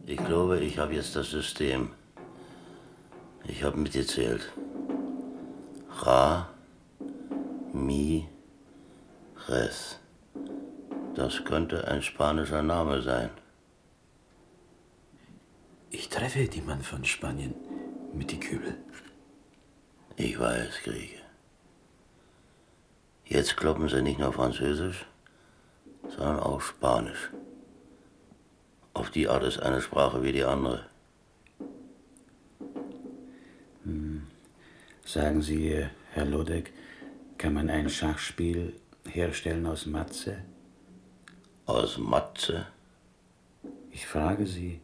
[0.06, 1.90] Ich glaube, ich habe jetzt das System.
[3.46, 4.52] Ich habe mitgezählt.
[6.02, 6.48] Ra,
[7.72, 8.28] Mi,
[9.48, 9.98] Res.
[11.14, 13.30] Das könnte ein spanischer Name sein.
[15.96, 17.54] Ich treffe die Mann von Spanien
[18.12, 18.76] mit die Kübel.
[20.16, 21.22] Ich weiß, Grieche.
[23.24, 25.06] Jetzt kloppen sie nicht nur Französisch,
[26.08, 27.30] sondern auch Spanisch.
[28.92, 30.84] Auf die Art ist eine Sprache wie die andere.
[35.04, 36.72] Sagen Sie, Herr Ludwig,
[37.38, 38.74] kann man ein Schachspiel
[39.06, 40.38] herstellen aus Matze?
[41.66, 42.66] Aus Matze
[43.92, 44.80] Ich frage Sie.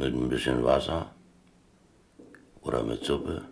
[0.00, 1.14] Mit ein bisschen Wasser
[2.62, 3.42] oder mit Suppe.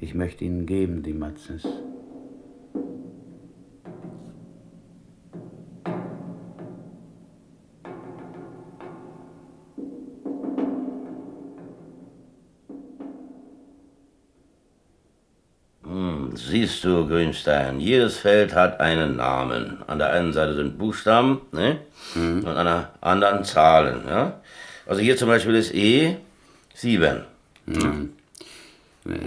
[0.00, 1.64] Ich möchte Ihnen geben, die Matzes.
[16.50, 19.78] Siehst du, Grünstein, jedes Feld hat einen Namen.
[19.86, 21.78] An der einen Seite sind Buchstaben ne?
[22.16, 24.00] und an der anderen Zahlen.
[24.08, 24.40] Ja?
[24.84, 26.16] Also hier zum Beispiel ist E
[26.74, 27.20] 7.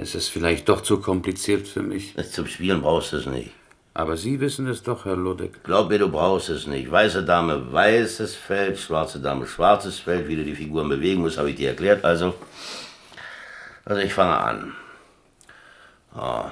[0.01, 2.13] Es ist vielleicht doch zu kompliziert für mich.
[2.31, 3.51] Zum Spielen brauchst du es nicht.
[3.93, 5.63] Aber Sie wissen es doch, Herr Ludwig.
[5.63, 6.91] Glaub mir, du brauchst es nicht.
[6.91, 10.27] Weiße Dame, weißes Feld, schwarze Dame, schwarzes Feld.
[10.27, 12.03] Wie du die Figuren bewegen musst, habe ich dir erklärt.
[12.03, 12.33] Also,
[13.85, 14.73] also ich fange an.
[16.13, 16.51] Ah.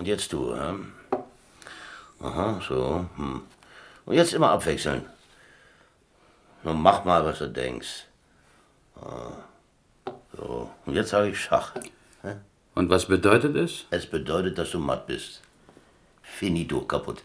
[0.00, 0.76] Und jetzt du, ja?
[2.20, 3.04] Aha, so.
[3.16, 3.42] Hm.
[4.06, 5.04] Und jetzt immer abwechseln.
[6.62, 8.06] Nun mach mal, was du denkst.
[8.96, 9.32] Ah.
[10.34, 10.70] So.
[10.86, 11.74] Und jetzt sage ich Schach.
[12.74, 13.84] Und was bedeutet es?
[13.90, 15.42] Es bedeutet, dass du matt bist.
[16.22, 17.22] Finito, kaputt.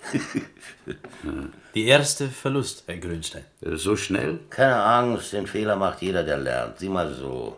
[1.76, 3.46] Die erste Verlust, Herr Grünstein.
[3.62, 4.42] Äh, So schnell?
[4.50, 6.80] Keine Angst, den Fehler macht jeder, der lernt.
[6.80, 7.58] Sieh mal so.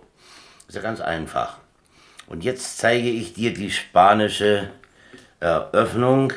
[0.68, 1.58] Ist ja ganz einfach.
[2.28, 4.70] Und jetzt zeige ich dir die spanische
[5.40, 6.34] Eröffnung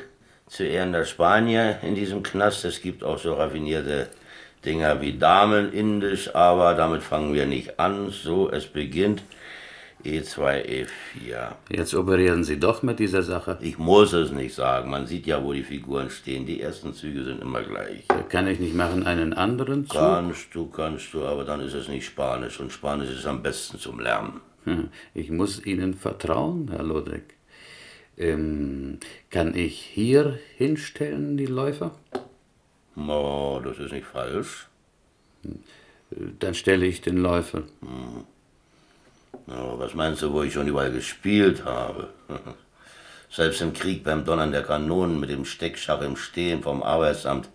[0.47, 2.65] zu Ehren der Spanier in diesem Knast.
[2.65, 4.09] Es gibt auch so raffinierte
[4.65, 8.11] Dinger wie Damen indisch, aber damit fangen wir nicht an.
[8.11, 9.23] So, es beginnt.
[10.05, 11.53] E2, E4.
[11.69, 13.59] Jetzt operieren Sie doch mit dieser Sache.
[13.61, 14.91] Ich muss es nicht sagen.
[14.91, 16.47] Man sieht ja, wo die Figuren stehen.
[16.47, 18.05] Die ersten Züge sind immer gleich.
[18.31, 19.99] Kann ich nicht machen einen anderen Zug?
[19.99, 22.61] Kannst du, kannst du, aber dann ist es nicht Spanisch.
[22.61, 24.41] Und Spanisch ist am besten zum Lernen.
[24.65, 27.35] Hm, Ich muss Ihnen vertrauen, Herr Lodek.
[28.17, 28.99] Ähm,
[29.31, 31.93] kann ich hier hinstellen, die Läufer?
[32.97, 34.69] Oh, das ist nicht falsch.
[36.11, 37.63] Dann stelle ich den Läufer.
[39.47, 42.11] Oh, was meinst du, wo ich schon überall gespielt habe?
[43.31, 47.49] Selbst im Krieg beim Donnern der Kanonen mit dem Steckschach im Stehen vom Arbeitsamt.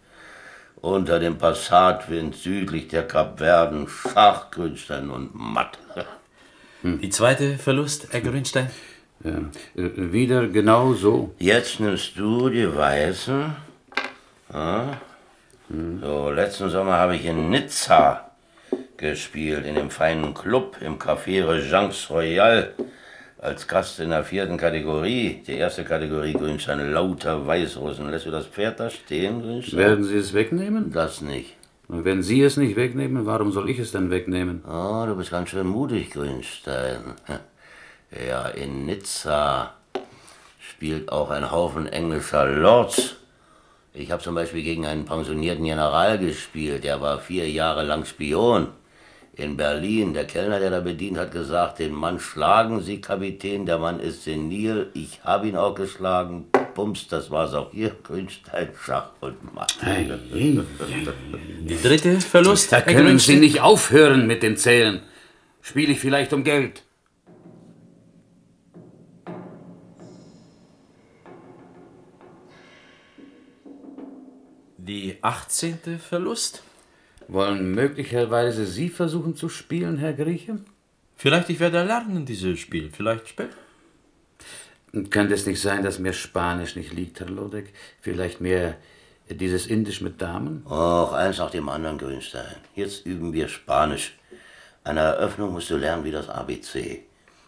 [0.77, 5.77] Unter dem Passatwind südlich der Kapverden, Schach, Grünstein und Matt.
[6.83, 8.69] Die zweite Verlust, Herr Grünstein?
[9.23, 9.31] Äh,
[9.75, 11.33] wieder genau so.
[11.39, 13.55] Jetzt nimmst du die Weißen.
[14.53, 14.97] Ja.
[16.01, 18.31] So, letzten Sommer habe ich in Nizza
[18.97, 22.73] gespielt, in dem feinen Club im Café Regence Royal.
[23.39, 25.43] Als Gast in der vierten Kategorie.
[25.45, 28.09] Die erste Kategorie Grünstein, lauter Weißrussen.
[28.09, 29.77] Lässt du das Pferd da stehen, Grünstein?
[29.77, 30.91] Werden Sie es wegnehmen?
[30.91, 31.55] Das nicht.
[31.87, 34.63] Und wenn Sie es nicht wegnehmen, warum soll ich es dann wegnehmen?
[34.67, 37.01] Oh, du bist ganz schön mutig, Grünstein.
[38.27, 39.73] Ja, in Nizza
[40.59, 43.15] spielt auch ein Haufen englischer Lords.
[43.93, 48.67] Ich habe zum Beispiel gegen einen pensionierten General gespielt, der war vier Jahre lang Spion.
[49.37, 53.79] In Berlin, der Kellner, der da bedient, hat gesagt, den Mann schlagen Sie, Kapitän, der
[53.79, 54.91] Mann ist senil.
[54.93, 56.45] Ich habe ihn auch geschlagen.
[56.73, 57.91] Bums, das war's auch hier.
[58.03, 59.75] Grünstein, Schach und Matt.
[59.83, 65.01] Die dritte Verlust, Da können Sie nicht aufhören mit dem Zählen.
[65.61, 66.84] Spiele ich vielleicht um Geld?
[74.87, 75.97] Die 18.
[75.97, 76.61] Verlust?
[77.27, 80.59] Wollen möglicherweise Sie versuchen zu spielen, Herr Grieche?
[81.15, 82.91] Vielleicht ich werde lernen, dieses Spiel.
[82.91, 83.55] Vielleicht später.
[85.09, 87.73] Könnte es nicht sein, dass mir Spanisch nicht liegt, Herr Lodek?
[87.99, 88.77] Vielleicht mehr
[89.27, 90.63] dieses Indisch mit Damen?
[90.67, 92.57] Och, eins nach dem anderen, Grünstein.
[92.75, 94.13] Jetzt üben wir Spanisch.
[94.83, 97.01] An der Eröffnung musst du lernen wie das ABC.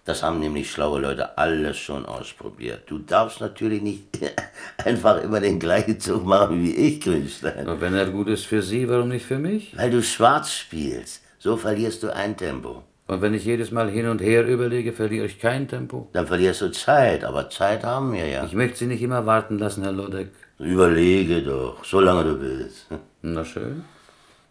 [0.07, 2.83] Das haben nämlich schlaue Leute alles schon ausprobiert.
[2.85, 4.03] Du darfst natürlich nicht
[4.85, 7.67] einfach immer den gleichen Zug machen wie ich, Grünstein.
[7.67, 9.77] Aber wenn er gut ist für Sie, warum nicht für mich?
[9.77, 11.23] Weil du schwarz spielst.
[11.39, 12.83] So verlierst du ein Tempo.
[13.07, 16.07] Und wenn ich jedes Mal hin und her überlege, verliere ich kein Tempo.
[16.13, 18.45] Dann verlierst du Zeit, aber Zeit haben wir ja.
[18.45, 20.29] Ich möchte Sie nicht immer warten lassen, Herr Lodek.
[20.57, 22.87] Überlege doch, solange du willst.
[23.21, 23.83] Na schön,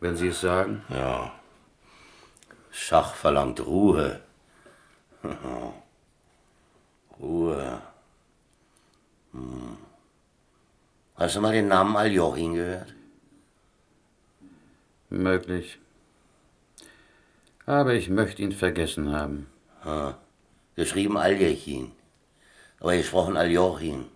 [0.00, 0.82] wenn Sie es sagen.
[0.90, 1.32] Ja.
[2.70, 4.20] Schach verlangt Ruhe.
[7.20, 7.82] Ruhe.
[9.32, 9.76] Hm.
[11.16, 12.94] Hast du mal den Namen Aljochin gehört?
[15.08, 15.78] Möglich.
[17.64, 19.46] Aber ich möchte ihn vergessen haben.
[19.84, 20.18] Ha.
[20.74, 21.92] Geschrieben Aljechin.
[22.80, 24.06] Aber gesprochen Aljochin.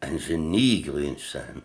[0.00, 1.62] Ein Genie, Grünstein.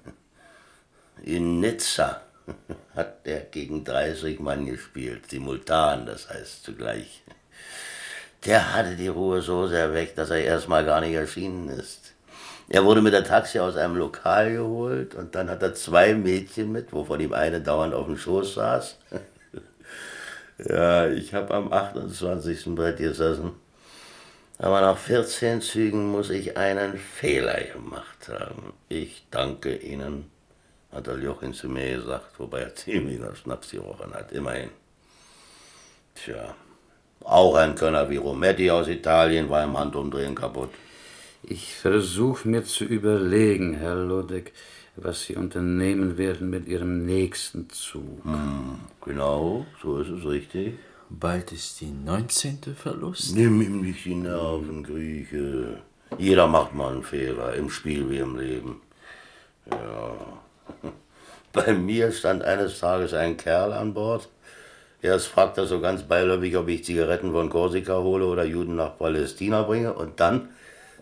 [1.23, 2.21] In Nizza
[2.95, 7.23] hat er gegen 30 Mann gespielt, simultan, das heißt zugleich.
[8.45, 12.13] Der hatte die Ruhe so sehr weg, dass er erstmal gar nicht erschienen ist.
[12.69, 16.71] Er wurde mit der Taxi aus einem Lokal geholt und dann hat er zwei Mädchen
[16.71, 18.97] mit, wovon ihm eine dauernd auf dem Schoß saß.
[20.69, 22.75] ja, ich habe am 28.
[22.75, 23.51] Brett gesessen.
[24.57, 28.73] Aber nach 14 Zügen muss ich einen Fehler gemacht haben.
[28.89, 30.31] Ich danke Ihnen,
[30.91, 34.69] hat der Jochen zu mir gesagt, wobei er ziemlich nach Schnaps gerochen hat, immerhin.
[36.15, 36.55] Tja,
[37.23, 40.69] auch ein Könner wie Rometti aus Italien war im Handumdrehen kaputt.
[41.43, 44.51] Ich versuche mir zu überlegen, Herr Lodek,
[44.95, 48.23] was Sie unternehmen werden mit Ihrem nächsten Zug.
[48.23, 50.75] Hm, genau, so ist es richtig.
[51.09, 52.59] Bald ist die 19.
[52.75, 53.35] Verlust.
[53.35, 55.81] Nimm ihm nicht die Nerven, Grieche.
[56.17, 58.81] Jeder macht mal einen Fehler, im Spiel wie im Leben.
[59.69, 60.15] Ja.
[61.53, 64.27] Bei mir stand eines Tages ein Kerl an Bord.
[65.01, 68.97] Erst fragt er so ganz beiläufig, ob ich Zigaretten von Korsika hole oder Juden nach
[68.97, 69.93] Palästina bringe.
[69.93, 70.49] Und dann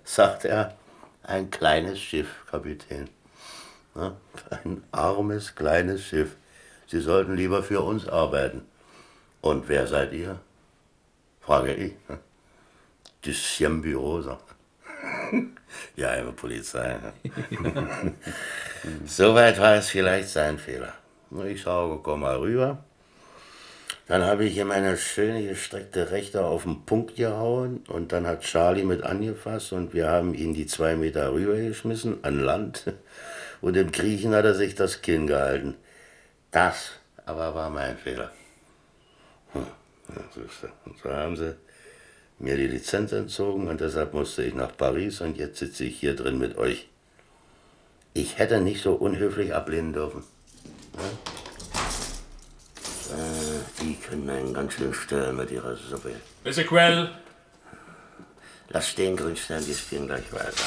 [0.03, 0.75] sagt er,
[1.23, 3.09] ein kleines Schiff, Kapitän.
[3.95, 4.17] Ja,
[4.49, 6.35] Ein armes, kleines Schiff.
[6.87, 8.63] Sie sollten lieber für uns arbeiten.
[9.41, 10.39] Und wer seid ihr?
[11.41, 11.93] Frage ich.
[13.23, 14.53] Deuxième Büro, sagt er.
[15.95, 16.97] Ja, immer Polizei.
[17.51, 18.13] ne?
[19.05, 20.93] Soweit war es vielleicht sein Fehler.
[21.45, 22.83] Ich sage, komm mal rüber.
[24.07, 28.41] Dann habe ich ihm eine schöne gestreckte Rechte auf den Punkt gehauen und dann hat
[28.41, 32.93] Charlie mit angefasst und wir haben ihn die zwei Meter rübergeschmissen an Land
[33.61, 35.75] und im Kriechen hat er sich das Kinn gehalten.
[36.51, 36.91] Das
[37.25, 38.31] aber war mein Fehler.
[39.53, 39.67] Hm.
[40.85, 41.55] Und so haben sie
[42.39, 46.15] mir die Lizenz entzogen und deshalb musste ich nach Paris und jetzt sitze ich hier
[46.15, 46.89] drin mit euch.
[48.13, 50.23] Ich hätte nicht so unhöflich ablehnen dürfen.
[50.95, 51.03] Ja?
[53.15, 53.52] Äh,
[53.83, 56.11] die können einen ganz schön stören mit ihrer Suppe.
[56.43, 57.09] Ezequiel,
[58.69, 60.63] Lass stehen, Grünstein, wir spielen gleich weiter.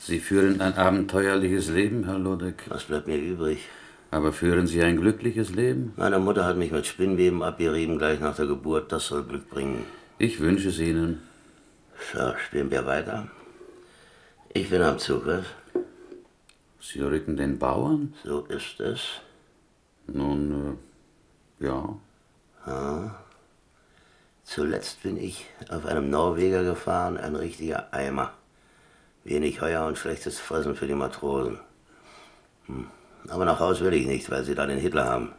[0.00, 2.64] Sie führen ein abenteuerliches Leben, Herr Lodek.
[2.68, 3.68] Was bleibt mir übrig?
[4.10, 5.92] Aber führen Sie ein glückliches Leben?
[5.96, 8.90] Meine Mutter hat mich mit Spinnweben abgerieben, gleich nach der Geburt.
[8.90, 9.84] Das soll Glück bringen.
[10.18, 11.22] Ich wünsche es Ihnen.
[12.12, 13.28] So, spielen wir weiter.
[14.52, 15.44] Ich bin am Zug, was?
[16.80, 18.12] Sie rücken den Bauern?
[18.24, 19.02] So ist es.
[20.08, 20.78] Nun,
[21.62, 23.18] äh, ja.
[24.44, 28.32] Zuletzt bin ich auf einem Norweger gefahren, ein richtiger Eimer.
[29.24, 31.60] Wenig Heuer und schlechtes Fressen für die Matrosen.
[32.66, 32.86] Hm.
[33.28, 35.32] Aber nach Haus will ich nicht, weil sie da den Hitler haben.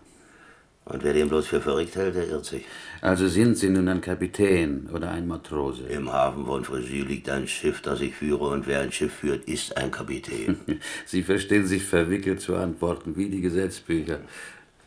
[0.86, 2.66] Und wer den bloß für verrückt hält, der irrt sich.
[3.00, 5.84] Also sind Sie nun ein Kapitän oder ein Matrose?
[5.84, 9.46] Im Hafen von Frisy liegt ein Schiff, das ich führe, und wer ein Schiff führt,
[9.48, 10.58] ist ein Kapitän.
[11.06, 14.20] Sie verstehen sich verwickelt zu antworten wie die Gesetzbücher.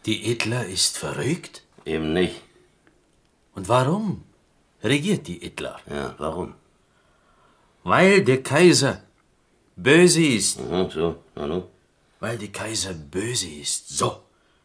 [0.06, 1.64] Die Hitler ist verrückt?
[1.84, 2.40] Eben nicht.
[3.56, 4.22] Und warum
[4.82, 5.80] regiert die Hitler?
[5.90, 6.54] Ja, warum?
[7.82, 9.02] Weil der Kaiser
[9.74, 10.60] böse ist.
[10.60, 11.64] Mhm, so, na nun.
[12.20, 13.88] Weil der Kaiser böse ist.
[13.88, 14.22] So.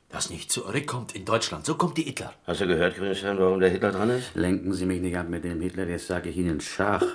[0.10, 1.66] Das nicht zurückkommt in Deutschland.
[1.66, 2.34] So kommt die Hitler.
[2.46, 4.36] Hast du gehört, Grünstein, warum der Hitler dran ist?
[4.36, 7.06] Lenken Sie mich nicht ab mit dem Hitler, jetzt sage ich Ihnen Schach.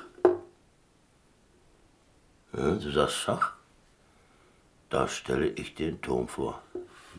[2.57, 3.53] Ja, du sagst Schach?
[4.89, 6.63] Da stelle ich den Turm vor.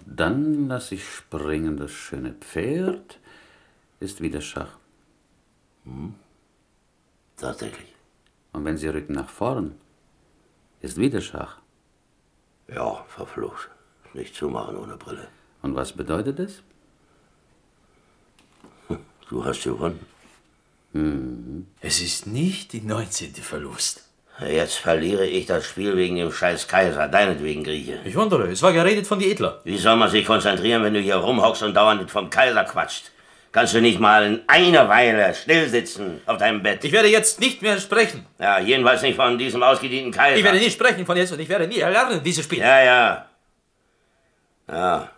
[0.09, 3.19] Dann lasse ich springen das schöne Pferd.
[3.99, 4.77] Ist wieder Schach.
[7.35, 7.93] Tatsächlich.
[8.53, 9.75] Und wenn Sie rücken nach vorn,
[10.81, 11.59] ist wieder Schach.
[12.67, 13.69] Ja, verflucht.
[14.13, 15.27] Nicht zumachen ohne Brille.
[15.61, 16.63] Und was bedeutet es?
[19.29, 20.05] Du hast gewonnen.
[21.81, 23.33] Es ist nicht die 19.
[23.35, 24.06] Verlust.
[24.45, 27.99] Jetzt verliere ich das Spiel wegen dem scheiß Kaiser, deinetwegen, Grieche.
[28.05, 29.61] Ich wundere, es war geredet von die Hitler.
[29.63, 33.11] Wie soll man sich konzentrieren, wenn du hier rumhockst und dauernd vom Kaiser quatscht?
[33.51, 36.83] Kannst du nicht mal in einer Weile still sitzen auf deinem Bett?
[36.83, 38.27] Ich werde jetzt nicht mehr sprechen.
[38.37, 40.37] ja, jedenfalls nicht von diesem ausgedienten Kaiser.
[40.37, 42.59] Ich werde nicht sprechen von jetzt und ich werde nie erlernen, dieses Spiel.
[42.59, 43.25] Ja, ja.
[44.67, 45.09] Ja.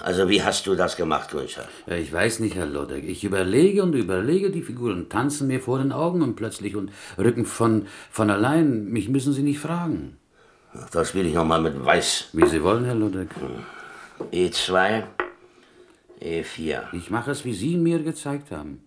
[0.00, 1.68] Also, wie hast du das gemacht, Grünstadt?
[1.86, 3.04] Ja, Ich weiß nicht, Herr Lodek.
[3.08, 7.46] Ich überlege und überlege, die Figuren tanzen mir vor den Augen und plötzlich und rücken
[7.46, 8.84] von, von allein.
[8.90, 10.18] Mich müssen Sie nicht fragen.
[10.92, 12.28] Da spiele ich nochmal mit Weiß.
[12.34, 13.28] Wie Sie wollen, Herr Lodek.
[14.32, 15.04] E2,
[16.20, 16.82] E4.
[16.92, 18.82] Ich mache es, wie Sie mir gezeigt haben.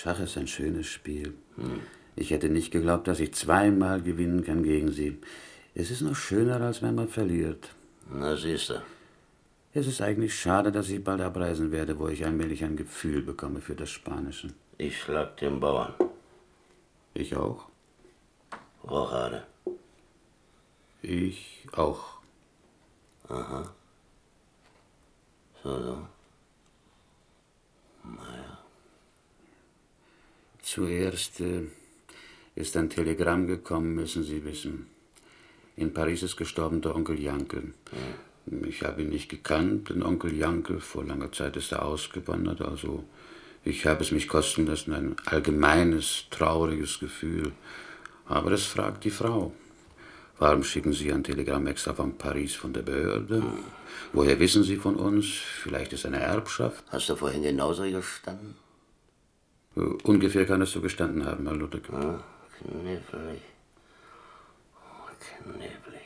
[0.00, 1.34] Schach ist ein schönes Spiel.
[2.14, 5.18] Ich hätte nicht geglaubt, dass ich zweimal gewinnen kann gegen Sie.
[5.74, 7.70] Es ist noch schöner, als wenn man verliert.
[8.08, 8.80] Na, siehst du.
[9.74, 13.60] Es ist eigentlich schade, dass ich bald abreisen werde, wo ich allmählich ein Gefühl bekomme
[13.60, 14.50] für das Spanische.
[14.76, 15.94] Ich schlag den Bauern.
[17.14, 17.66] Ich auch.
[18.84, 19.42] Rochade.
[21.02, 22.20] Ich auch.
[25.64, 26.06] So, so.
[30.70, 31.62] Zuerst äh,
[32.54, 34.86] ist ein Telegramm gekommen, müssen Sie wissen.
[35.76, 37.72] In Paris ist gestorben der Onkel Jankel.
[38.68, 40.80] Ich habe ihn nicht gekannt, den Onkel Jankel.
[40.80, 42.60] Vor langer Zeit ist er ausgewandert.
[42.60, 43.04] Also
[43.64, 47.52] ich habe es mich kosten lassen, ein allgemeines, trauriges Gefühl.
[48.26, 49.54] Aber das fragt die Frau.
[50.38, 53.42] Warum schicken Sie ein Telegramm extra von Paris von der Behörde?
[54.12, 55.28] Woher wissen Sie von uns?
[55.62, 56.84] Vielleicht ist eine Erbschaft?
[56.90, 58.67] Hast du vorhin genauso gestanden?
[59.76, 61.84] Äh, Ungefähr kann es so gestanden haben, Herr Ludwig.
[61.84, 63.42] Knifflig.
[65.44, 65.98] Knifflig.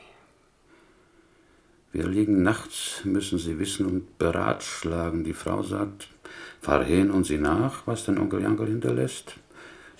[1.91, 5.23] Wir liegen nachts, müssen Sie wissen, und beratschlagen.
[5.23, 6.07] Die Frau sagt,
[6.59, 9.35] fahr hin und sieh nach, was dein Onkel Jankel hinterlässt.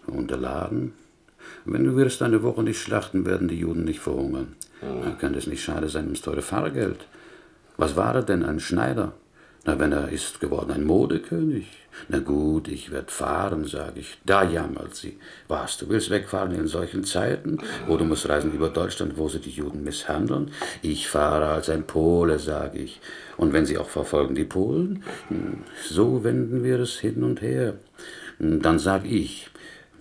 [0.07, 0.93] Und der Laden.
[1.65, 4.55] Wenn du wirst eine Woche nicht schlachten, werden die Juden nicht verhungern.
[4.81, 7.05] Dann kann es nicht schade sein ums teure Fahrgeld.
[7.77, 9.13] Was war er denn, ein Schneider?
[9.65, 11.67] Na, wenn er ist geworden ein Modekönig.
[12.09, 14.17] Na gut, ich werd fahren, sag ich.
[14.25, 15.17] Da jammert sie.
[15.47, 17.59] Was, du willst wegfahren in solchen Zeiten?
[17.87, 20.51] Wo du musst reisen über Deutschland, wo sie die Juden misshandeln?
[20.81, 22.99] Ich fahre als ein Pole, sag ich.
[23.37, 25.03] Und wenn sie auch verfolgen, die Polen?
[25.29, 27.75] Hm, So wenden wir es hin und her.
[28.39, 29.49] Hm, Dann sag ich,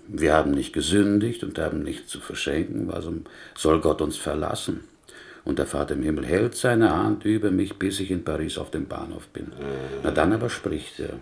[0.09, 2.89] wir haben nicht gesündigt und haben nichts zu verschenken.
[2.89, 3.25] Warum
[3.57, 4.81] soll Gott uns verlassen?
[5.45, 8.71] Und der Vater im Himmel hält seine Hand über mich, bis ich in Paris auf
[8.71, 9.53] dem Bahnhof bin.
[10.03, 11.15] Na dann aber spricht er.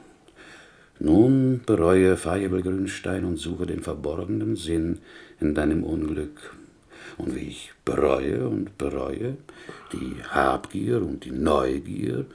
[0.99, 4.99] Nun bereue Feiebel Grünstein und suche den verborgenen Sinn
[5.41, 6.55] in deinem Unglück.
[7.17, 9.39] Und wie ich bereue und bereue,
[9.93, 12.27] die Habgier und die Neugier,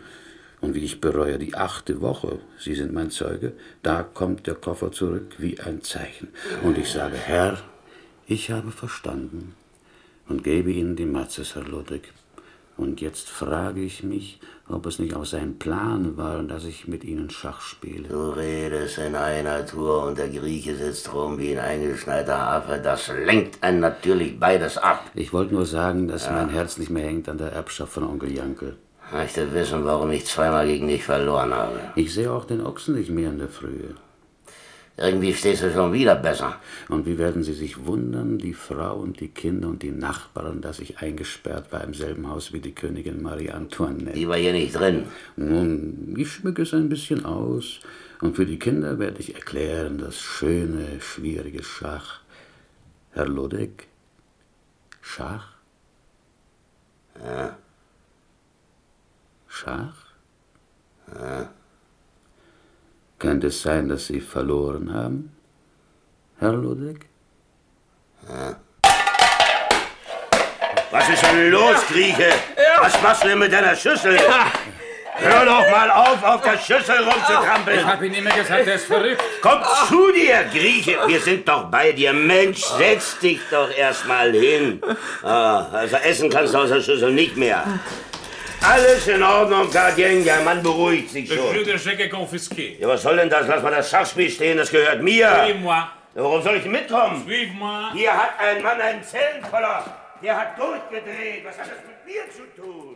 [0.62, 4.92] und wie ich bereue die achte Woche, Sie sind mein Zeuge, da kommt der Koffer
[4.92, 6.30] zurück wie ein Zeichen.
[6.64, 7.60] Und ich sage, Herr,
[8.26, 9.54] ich habe verstanden
[10.28, 12.12] und gebe Ihnen die Matzes, Herr Ludwig.
[12.78, 17.06] Und jetzt frage ich mich, ob es nicht auch sein Plan war, dass ich mit
[17.06, 18.10] Ihnen Schach spiele.
[18.10, 22.82] Du redest in einer Tour und der Grieche sitzt rum wie ein eingeschneiter Affe.
[22.84, 25.10] Das lenkt einen natürlich beides ab.
[25.14, 28.34] Ich wollte nur sagen, dass mein Herz nicht mehr hängt an der Erbschaft von Onkel
[28.34, 28.76] Janke.
[29.14, 31.80] Möchte wissen, warum ich zweimal gegen dich verloren habe.
[31.96, 33.96] Ich sehe auch den Ochsen nicht mehr in der Frühe.
[34.98, 36.60] Irgendwie stehst du schon wieder besser.
[36.88, 40.80] Und wie werden Sie sich wundern, die Frau und die Kinder und die Nachbarn, dass
[40.80, 44.14] ich eingesperrt war im selben Haus wie die Königin Marie Antoinette?
[44.14, 45.04] Die war hier nicht drin.
[45.36, 47.82] Nun, ich schmücke es ein bisschen aus.
[48.22, 52.22] Und für die Kinder werde ich erklären, das schöne, schwierige Schach.
[53.12, 53.88] Herr Ludwig,
[55.02, 55.56] Schach?
[57.22, 57.58] Ja.
[59.48, 60.06] Schach?
[63.20, 65.32] Könnte es sein, dass Sie verloren haben,
[66.40, 67.06] Herr Ludwig?
[70.92, 72.30] Was ist denn los, Grieche?
[72.80, 74.18] Was machst du denn mit deiner Schüssel?
[75.18, 77.86] Hör doch mal auf, auf der Schüssel Ich rumzutrampeln.
[77.86, 79.24] habe Ihnen immer gesagt, er ist verrückt.
[79.42, 80.98] Komm zu dir, Grieche.
[81.08, 82.12] Wir sind doch bei dir.
[82.12, 84.82] Mensch, setz dich doch erst mal hin.
[85.24, 87.64] Ah, also essen kannst du aus der Schüssel nicht mehr.
[88.62, 90.24] Alles in Ordnung, Gardien.
[90.24, 91.64] Der Mann beruhigt sich Le jeu schon.
[91.66, 92.78] de chèque est confisqué.
[92.80, 93.48] Ja, was soll denn das?
[93.48, 95.28] Lass mal das Schachspiel stehen, das gehört mir.
[95.30, 95.84] Suivez-moi.
[96.16, 97.24] Warum soll ich mitkommen?
[97.26, 97.92] Suivez-moi.
[97.94, 99.84] Hier hat ein Mann einen Zellenkoller.
[100.24, 101.44] Der hat durchgedreht.
[101.46, 102.96] Was hat das mit mir zu tun?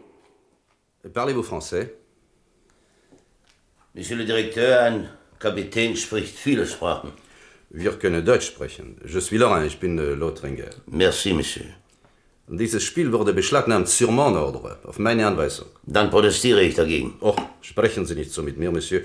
[1.14, 1.90] Parlez-vous français?
[3.94, 7.12] Monsieur le Directeur, ein Kapitän spricht viele Sprachen.
[7.70, 9.00] Wir können Deutsch sprechen.
[9.06, 10.70] Je suis Laurent, ich bin äh, Lothringer.
[10.88, 11.66] Merci, Monsieur.
[12.52, 15.68] Dieses Spiel wurde beschlagnahmt sur mon ordre, auf meine Anweisung.
[15.84, 17.16] Dann protestiere ich dagegen.
[17.22, 19.02] Oh, sprechen Sie nicht so mit mir, Monsieur.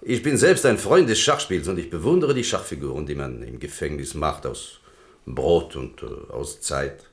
[0.00, 3.60] Ich bin selbst ein Freund des Schachspiels und ich bewundere die Schachfiguren, die man im
[3.60, 4.80] Gefängnis macht aus
[5.26, 7.04] Brot und äh, aus Zeit.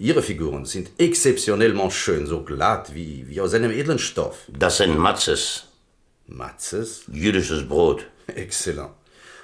[0.00, 4.38] Ihre Figuren sind exceptionnellement schön, so glatt wie, wie aus einem edlen Stoff.
[4.48, 5.66] Das sind Matzes,
[6.26, 8.06] Matzes, jüdisches Brot.
[8.26, 8.90] exzellent.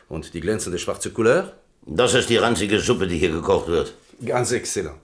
[0.09, 1.53] Und die glänzende schwarze Couleur?
[1.87, 3.95] Das ist die ranzige Suppe, die hier gekocht wird.
[4.25, 4.97] Ganz exzellent.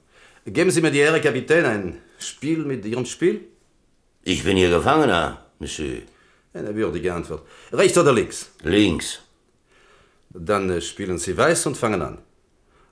[0.47, 3.49] Geben Sie mir die Ehre, Kapitän, ein Spiel mit Ihrem Spiel?
[4.23, 6.03] Ich bin hier Gefangener, Monsieur.
[6.53, 7.47] Eine würdige Antwort.
[7.73, 8.51] Rechts oder links?
[8.63, 9.21] Links.
[10.29, 12.19] Dann äh, spielen Sie weiß und fangen an.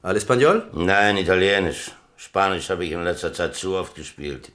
[0.02, 0.64] Al Español?
[0.72, 1.90] Nein, Italienisch.
[2.16, 4.50] Spanisch habe ich in letzter Zeit zu oft gespielt.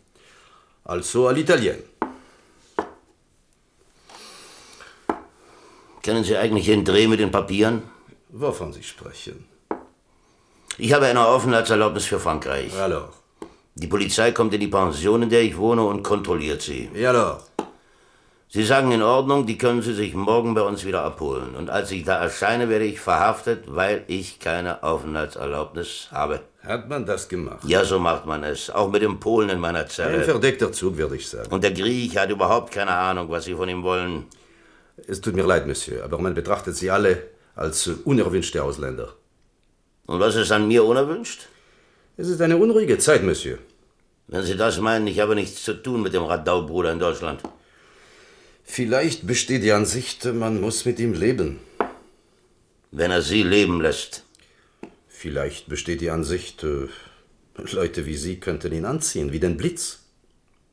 [0.84, 1.84] Also al Italien.
[6.02, 7.84] Kennen Sie eigentlich den Dreh mit den Papieren?
[8.30, 9.46] Wovon Sie sprechen?
[10.80, 12.72] Ich habe eine Aufenthaltserlaubnis für Frankreich.
[12.80, 13.10] Alors?
[13.74, 16.90] Die Polizei kommt in die Pension, in der ich wohne, und kontrolliert sie.
[17.04, 17.38] Alors?
[18.50, 21.56] Sie sagen in Ordnung, die können Sie sich morgen bei uns wieder abholen.
[21.56, 26.42] Und als ich da erscheine, werde ich verhaftet, weil ich keine Aufenthaltserlaubnis habe.
[26.64, 27.60] Hat man das gemacht?
[27.66, 28.70] Ja, so macht man es.
[28.70, 30.24] Auch mit dem Polen in meiner Ein Zelle.
[30.24, 31.52] verdeckter Zug, würde ich sagen.
[31.52, 34.26] Und der Griech hat überhaupt keine Ahnung, was Sie von ihm wollen.
[35.08, 37.24] Es tut mir leid, Monsieur, aber man betrachtet Sie alle
[37.56, 39.14] als unerwünschte Ausländer.
[40.08, 41.48] Und was ist an mir unerwünscht?
[42.16, 43.60] Es ist eine unruhige Zeit, Monsieur.
[44.28, 47.42] Wenn Sie das meinen, ich habe nichts zu tun mit dem Radau-Bruder in Deutschland.
[48.64, 51.60] Vielleicht besteht die Ansicht, man muss mit ihm leben.
[52.92, 54.24] Wenn er Sie leben lässt.
[55.10, 56.88] Vielleicht besteht die Ansicht, äh,
[57.72, 60.00] Leute wie Sie könnten ihn anziehen, wie den Blitz.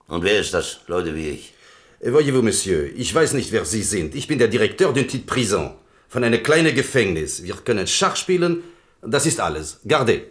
[0.07, 0.81] Und wer ist das?
[0.87, 1.55] Leute wie ich.
[2.01, 4.15] Eh, Voyez-vous, Monsieur, ich weiß nicht, wer Sie sind.
[4.15, 5.75] Ich bin der Direkteur d'une petite prison,
[6.09, 7.43] von einem kleinen Gefängnis.
[7.43, 8.63] Wir können Schach spielen,
[9.07, 9.81] das ist alles.
[9.87, 10.23] Gardez.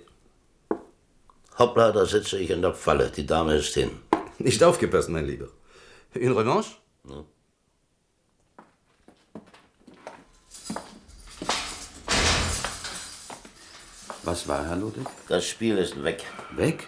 [1.57, 3.11] Hoppla, da sitze ich in der Falle.
[3.11, 3.91] Die Dame ist hin.
[4.39, 5.49] Nicht aufgepasst, mein Lieber.
[6.15, 6.71] Une revanche?
[14.23, 15.05] Was war, Herr Ludwig?
[15.27, 16.23] Das Spiel ist weg.
[16.55, 16.87] Weg?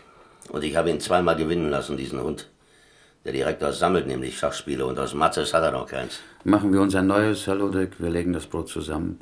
[0.49, 2.49] Und ich habe ihn zweimal gewinnen lassen, diesen Hund.
[3.25, 6.19] Der Direktor sammelt nämlich Schachspiele und aus Matzes hat er noch keins.
[6.43, 7.99] Machen wir uns ein neues, Herr Ludwig.
[7.99, 9.19] Wir legen das Brot zusammen.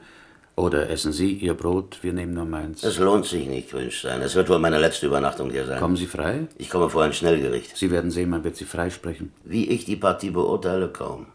[0.55, 2.83] Oder essen Sie Ihr Brot, wir nehmen nur meins.
[2.83, 4.21] Es lohnt sich nicht, Grünstein.
[4.21, 5.79] Es wird wohl meine letzte Übernachtung hier sein.
[5.79, 6.47] Kommen Sie frei?
[6.57, 7.75] Ich komme vor ein Schnellgericht.
[7.75, 9.33] Sie werden sehen, man wird Sie freisprechen.
[9.43, 11.25] Wie ich die Partie beurteile, kaum.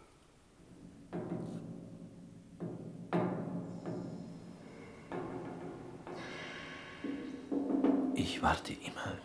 [8.15, 9.17] Ich warte immer,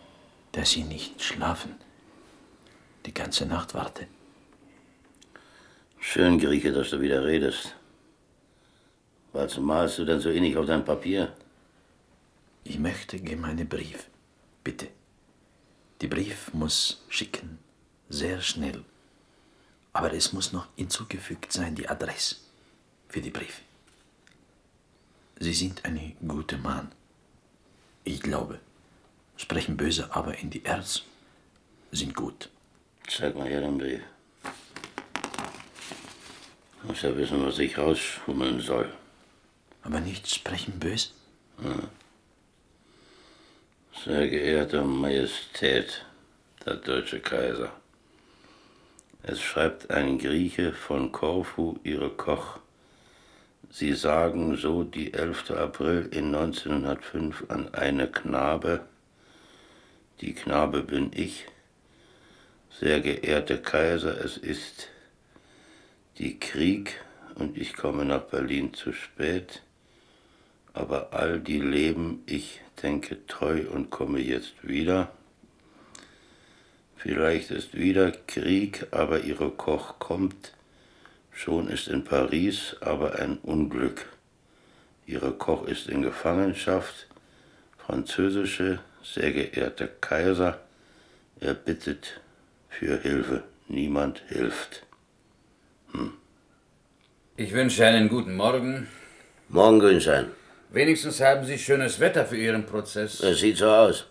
[0.51, 1.75] dass Sie nicht schlafen.
[3.05, 4.07] Die ganze Nacht warte.
[5.99, 7.75] Schön, Grieche, dass du wieder redest.
[9.35, 11.33] Was malst du denn so innig auf dein Papier?
[12.63, 14.07] Ich möchte gemeine Brief.
[14.63, 14.87] Bitte.
[15.99, 17.59] Die Brief muss schicken.
[18.07, 18.85] Sehr schnell.
[19.91, 22.37] Aber es muss noch hinzugefügt sein, die Adresse
[23.09, 23.61] für die Briefe.
[25.37, 26.93] Sie sind ein guter Mann.
[28.05, 28.61] Ich glaube.
[29.35, 31.03] Sprechen böse, aber in die Herz
[31.91, 32.49] sind gut.
[33.09, 34.01] Zeig mal her den Brief.
[36.83, 38.89] Muss ja wissen, was ich rausschummeln soll.
[39.85, 41.09] Aber nicht sprechen böse?
[44.03, 46.03] Sehr geehrte Majestät,
[46.65, 47.71] der deutsche Kaiser.
[49.21, 52.59] Es schreibt ein Grieche von Korfu, Ihre Koch.
[53.69, 55.51] Sie sagen so die 11.
[55.51, 58.81] April in 1905 an eine Knabe.
[60.21, 61.45] Die Knabe bin ich.
[62.71, 64.87] Sehr geehrte Kaiser, es ist
[66.17, 66.99] die Krieg
[67.35, 69.61] und ich komme nach Berlin zu spät.
[70.75, 75.09] Aber all die leben, ich denke treu und komme jetzt wieder.
[76.97, 80.51] Vielleicht ist wieder Krieg, aber ihre Koch kommt.
[81.31, 84.05] Schon ist in Paris aber ein Unglück.
[85.05, 87.07] Ihre Koch ist in Gefangenschaft.
[87.77, 90.59] Französische, sehr geehrter Kaiser,
[91.39, 92.19] er bittet
[92.67, 93.43] für Hilfe.
[93.69, 94.85] Niemand hilft.
[97.37, 98.87] Ich wünsche einen guten Morgen.
[99.47, 100.31] Morgen, Grünstein.
[100.69, 103.19] Wenigstens haben Sie schönes Wetter für Ihren Prozess.
[103.21, 104.05] Es sieht so aus.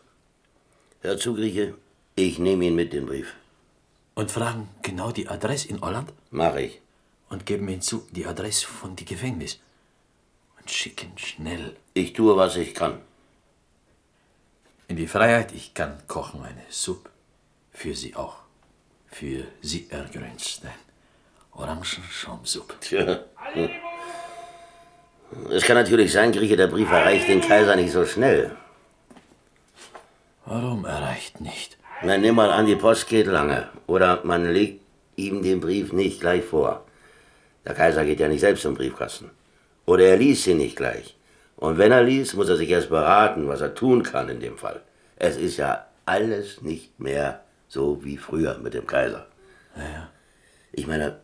[1.03, 1.75] Hör zu, Grieche.
[2.17, 3.35] Ich nehme ihn mit, den Brief.
[4.15, 6.81] Und fragen genau die Adresse in Holland Mach ich.
[7.29, 9.59] und geben hinzu die Adresse von die Gefängnis.
[10.59, 11.77] Und schicken schnell.
[11.93, 13.01] Ich tue, was ich kann.
[14.87, 17.11] In die Freiheit, ich kann kochen eine Suppe.
[17.73, 18.37] Für Sie auch.
[19.09, 20.73] Für Sie, Herr Grünstein.
[21.53, 22.75] Orangenschaumsuppe.
[22.81, 23.25] Tja.
[25.51, 28.53] Es kann natürlich sein, Grieche, der Brief erreicht den Kaiser nicht so schnell.
[30.47, 31.78] Warum erreicht nicht?
[32.03, 33.68] Na, nimm mal an, die Post geht lange.
[33.87, 34.82] Oder man legt
[35.16, 36.85] ihm den Brief nicht gleich vor.
[37.64, 39.30] Der Kaiser geht ja nicht selbst zum Briefkasten.
[39.87, 41.16] Oder er liest ihn nicht gleich.
[41.57, 44.59] Und wenn er liest, muss er sich erst beraten, was er tun kann in dem
[44.59, 44.82] Fall.
[45.16, 49.26] Es ist ja alles nicht mehr so wie früher mit dem Kaiser.
[49.76, 50.11] Ja,
[50.72, 51.20] Ich meine,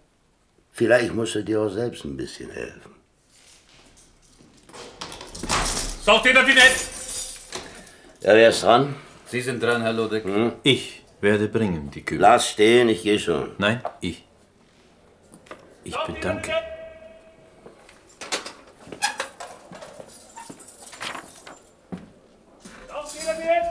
[0.72, 2.99] vielleicht musst du dir auch selbst ein bisschen helfen.
[6.10, 6.80] Sortez la vinette
[8.22, 8.96] Ja, wer ist dran?
[9.26, 10.24] Sie sind dran, Herr Ludwig.
[10.64, 12.18] Ich werde bringen die Kühe.
[12.18, 13.54] Lass stehen, ich gehe schon.
[13.58, 14.24] Nein, ich.
[15.84, 16.50] Ich bedanke.
[22.88, 23.70] La vinette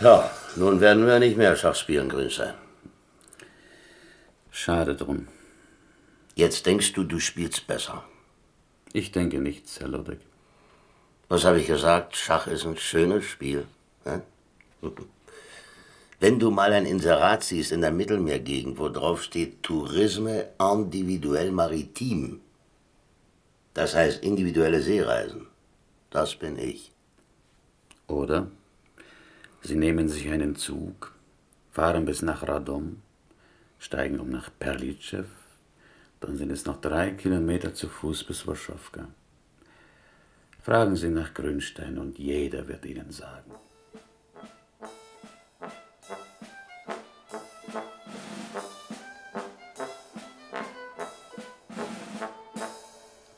[0.00, 2.54] Ja, nun werden wir nicht mehr Schach spielen, Grünstein.
[4.52, 5.26] Schade drum.
[6.36, 8.04] Jetzt denkst du, du spielst besser.
[9.00, 10.20] Ich denke nichts, Herr Ludwig.
[11.28, 12.16] Was habe ich gesagt?
[12.16, 13.66] Schach ist ein schönes Spiel.
[14.04, 14.20] hä?
[16.20, 22.40] Wenn du mal ein Inserat siehst in der Mittelmeergegend, wo drauf steht Tourisme individuell maritim,
[23.74, 25.46] das heißt individuelle Seereisen,
[26.08, 26.90] das bin ich.
[28.06, 28.50] Oder
[29.60, 31.12] Sie nehmen sich einen Zug,
[31.70, 33.02] fahren bis nach Radom,
[33.78, 35.26] steigen um nach Perlitschew,
[36.26, 39.06] dann sind es noch drei Kilometer zu Fuß bis Warschawka.
[40.60, 43.52] Fragen Sie nach Grünstein und jeder wird Ihnen sagen.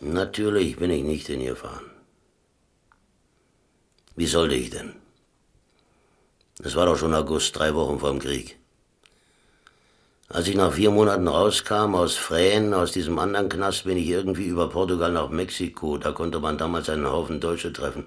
[0.00, 1.90] Natürlich bin ich nicht hingefahren.
[4.16, 4.94] Wie sollte ich denn?
[6.64, 8.57] Es war doch schon August, drei Wochen vor dem Krieg.
[10.30, 14.44] Als ich nach vier Monaten rauskam aus Frähen, aus diesem anderen Knast, bin ich irgendwie
[14.44, 15.96] über Portugal nach Mexiko.
[15.96, 18.04] Da konnte man damals einen Haufen Deutsche treffen.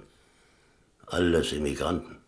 [1.06, 2.18] Alles Immigranten.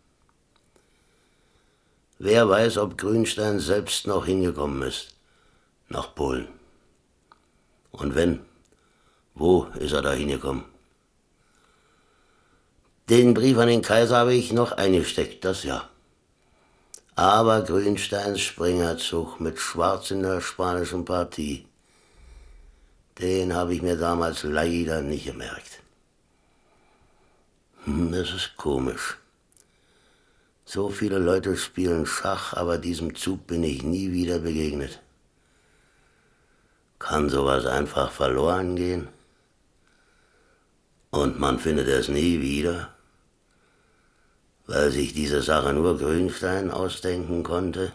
[2.19, 5.15] Wer weiß, ob Grünstein selbst noch hingekommen ist.
[5.87, 6.49] Nach Polen.
[7.91, 8.41] Und wenn,
[9.33, 10.65] wo ist er da hingekommen?
[13.09, 15.87] Den Brief an den Kaiser habe ich noch eingesteckt, das ja.
[17.15, 21.65] Aber Grünsteins Springerzug mit Schwarz in der spanischen Partie,
[23.19, 25.81] den habe ich mir damals leider nicht gemerkt.
[27.85, 29.17] Hm, Das ist komisch.
[30.65, 34.99] So viele Leute spielen Schach, aber diesem Zug bin ich nie wieder begegnet.
[36.99, 39.07] Kann sowas einfach verloren gehen?
[41.11, 42.94] Und man findet es nie wieder?
[44.67, 47.91] Weil sich diese Sache nur Grünstein ausdenken konnte?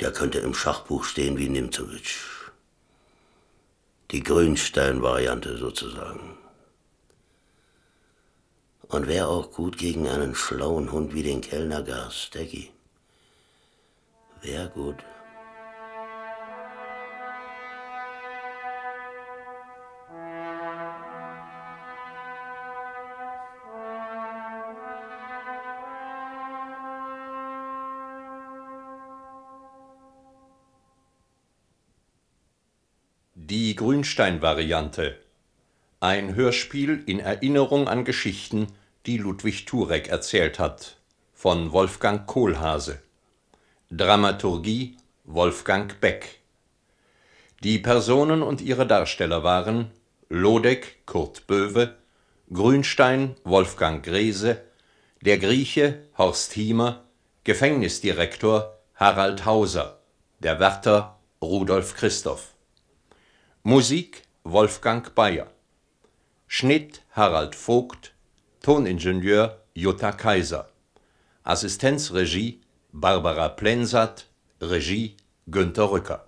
[0.00, 2.18] Der könnte im Schachbuch stehen wie Nimzowitsch.
[4.10, 6.38] Die Grünstein-Variante sozusagen.
[8.88, 12.70] Und wäre auch gut gegen einen schlauen Hund wie den Kellner Garstecki.
[14.42, 14.96] Wär gut.
[33.54, 35.16] Die Grünstein-Variante.
[36.00, 38.66] Ein Hörspiel in Erinnerung an Geschichten,
[39.06, 40.96] die Ludwig Turek erzählt hat.
[41.34, 42.98] Von Wolfgang Kohlhase.
[43.92, 46.40] Dramaturgie Wolfgang Beck.
[47.62, 49.92] Die Personen und ihre Darsteller waren
[50.28, 51.94] Lodek Kurt Böwe,
[52.52, 54.62] Grünstein Wolfgang Grese,
[55.20, 57.04] der Grieche Horst Hiemer,
[57.44, 60.00] Gefängnisdirektor Harald Hauser,
[60.40, 62.53] der Wärter Rudolf Christoph.
[63.66, 65.46] Musik Wolfgang Bayer.
[66.46, 68.12] Schnitt Harald Vogt.
[68.60, 70.68] Toningenieur Jutta Kaiser.
[71.44, 72.60] Assistenzregie
[72.92, 74.26] Barbara Plensat.
[74.60, 76.23] Regie Günter Rücker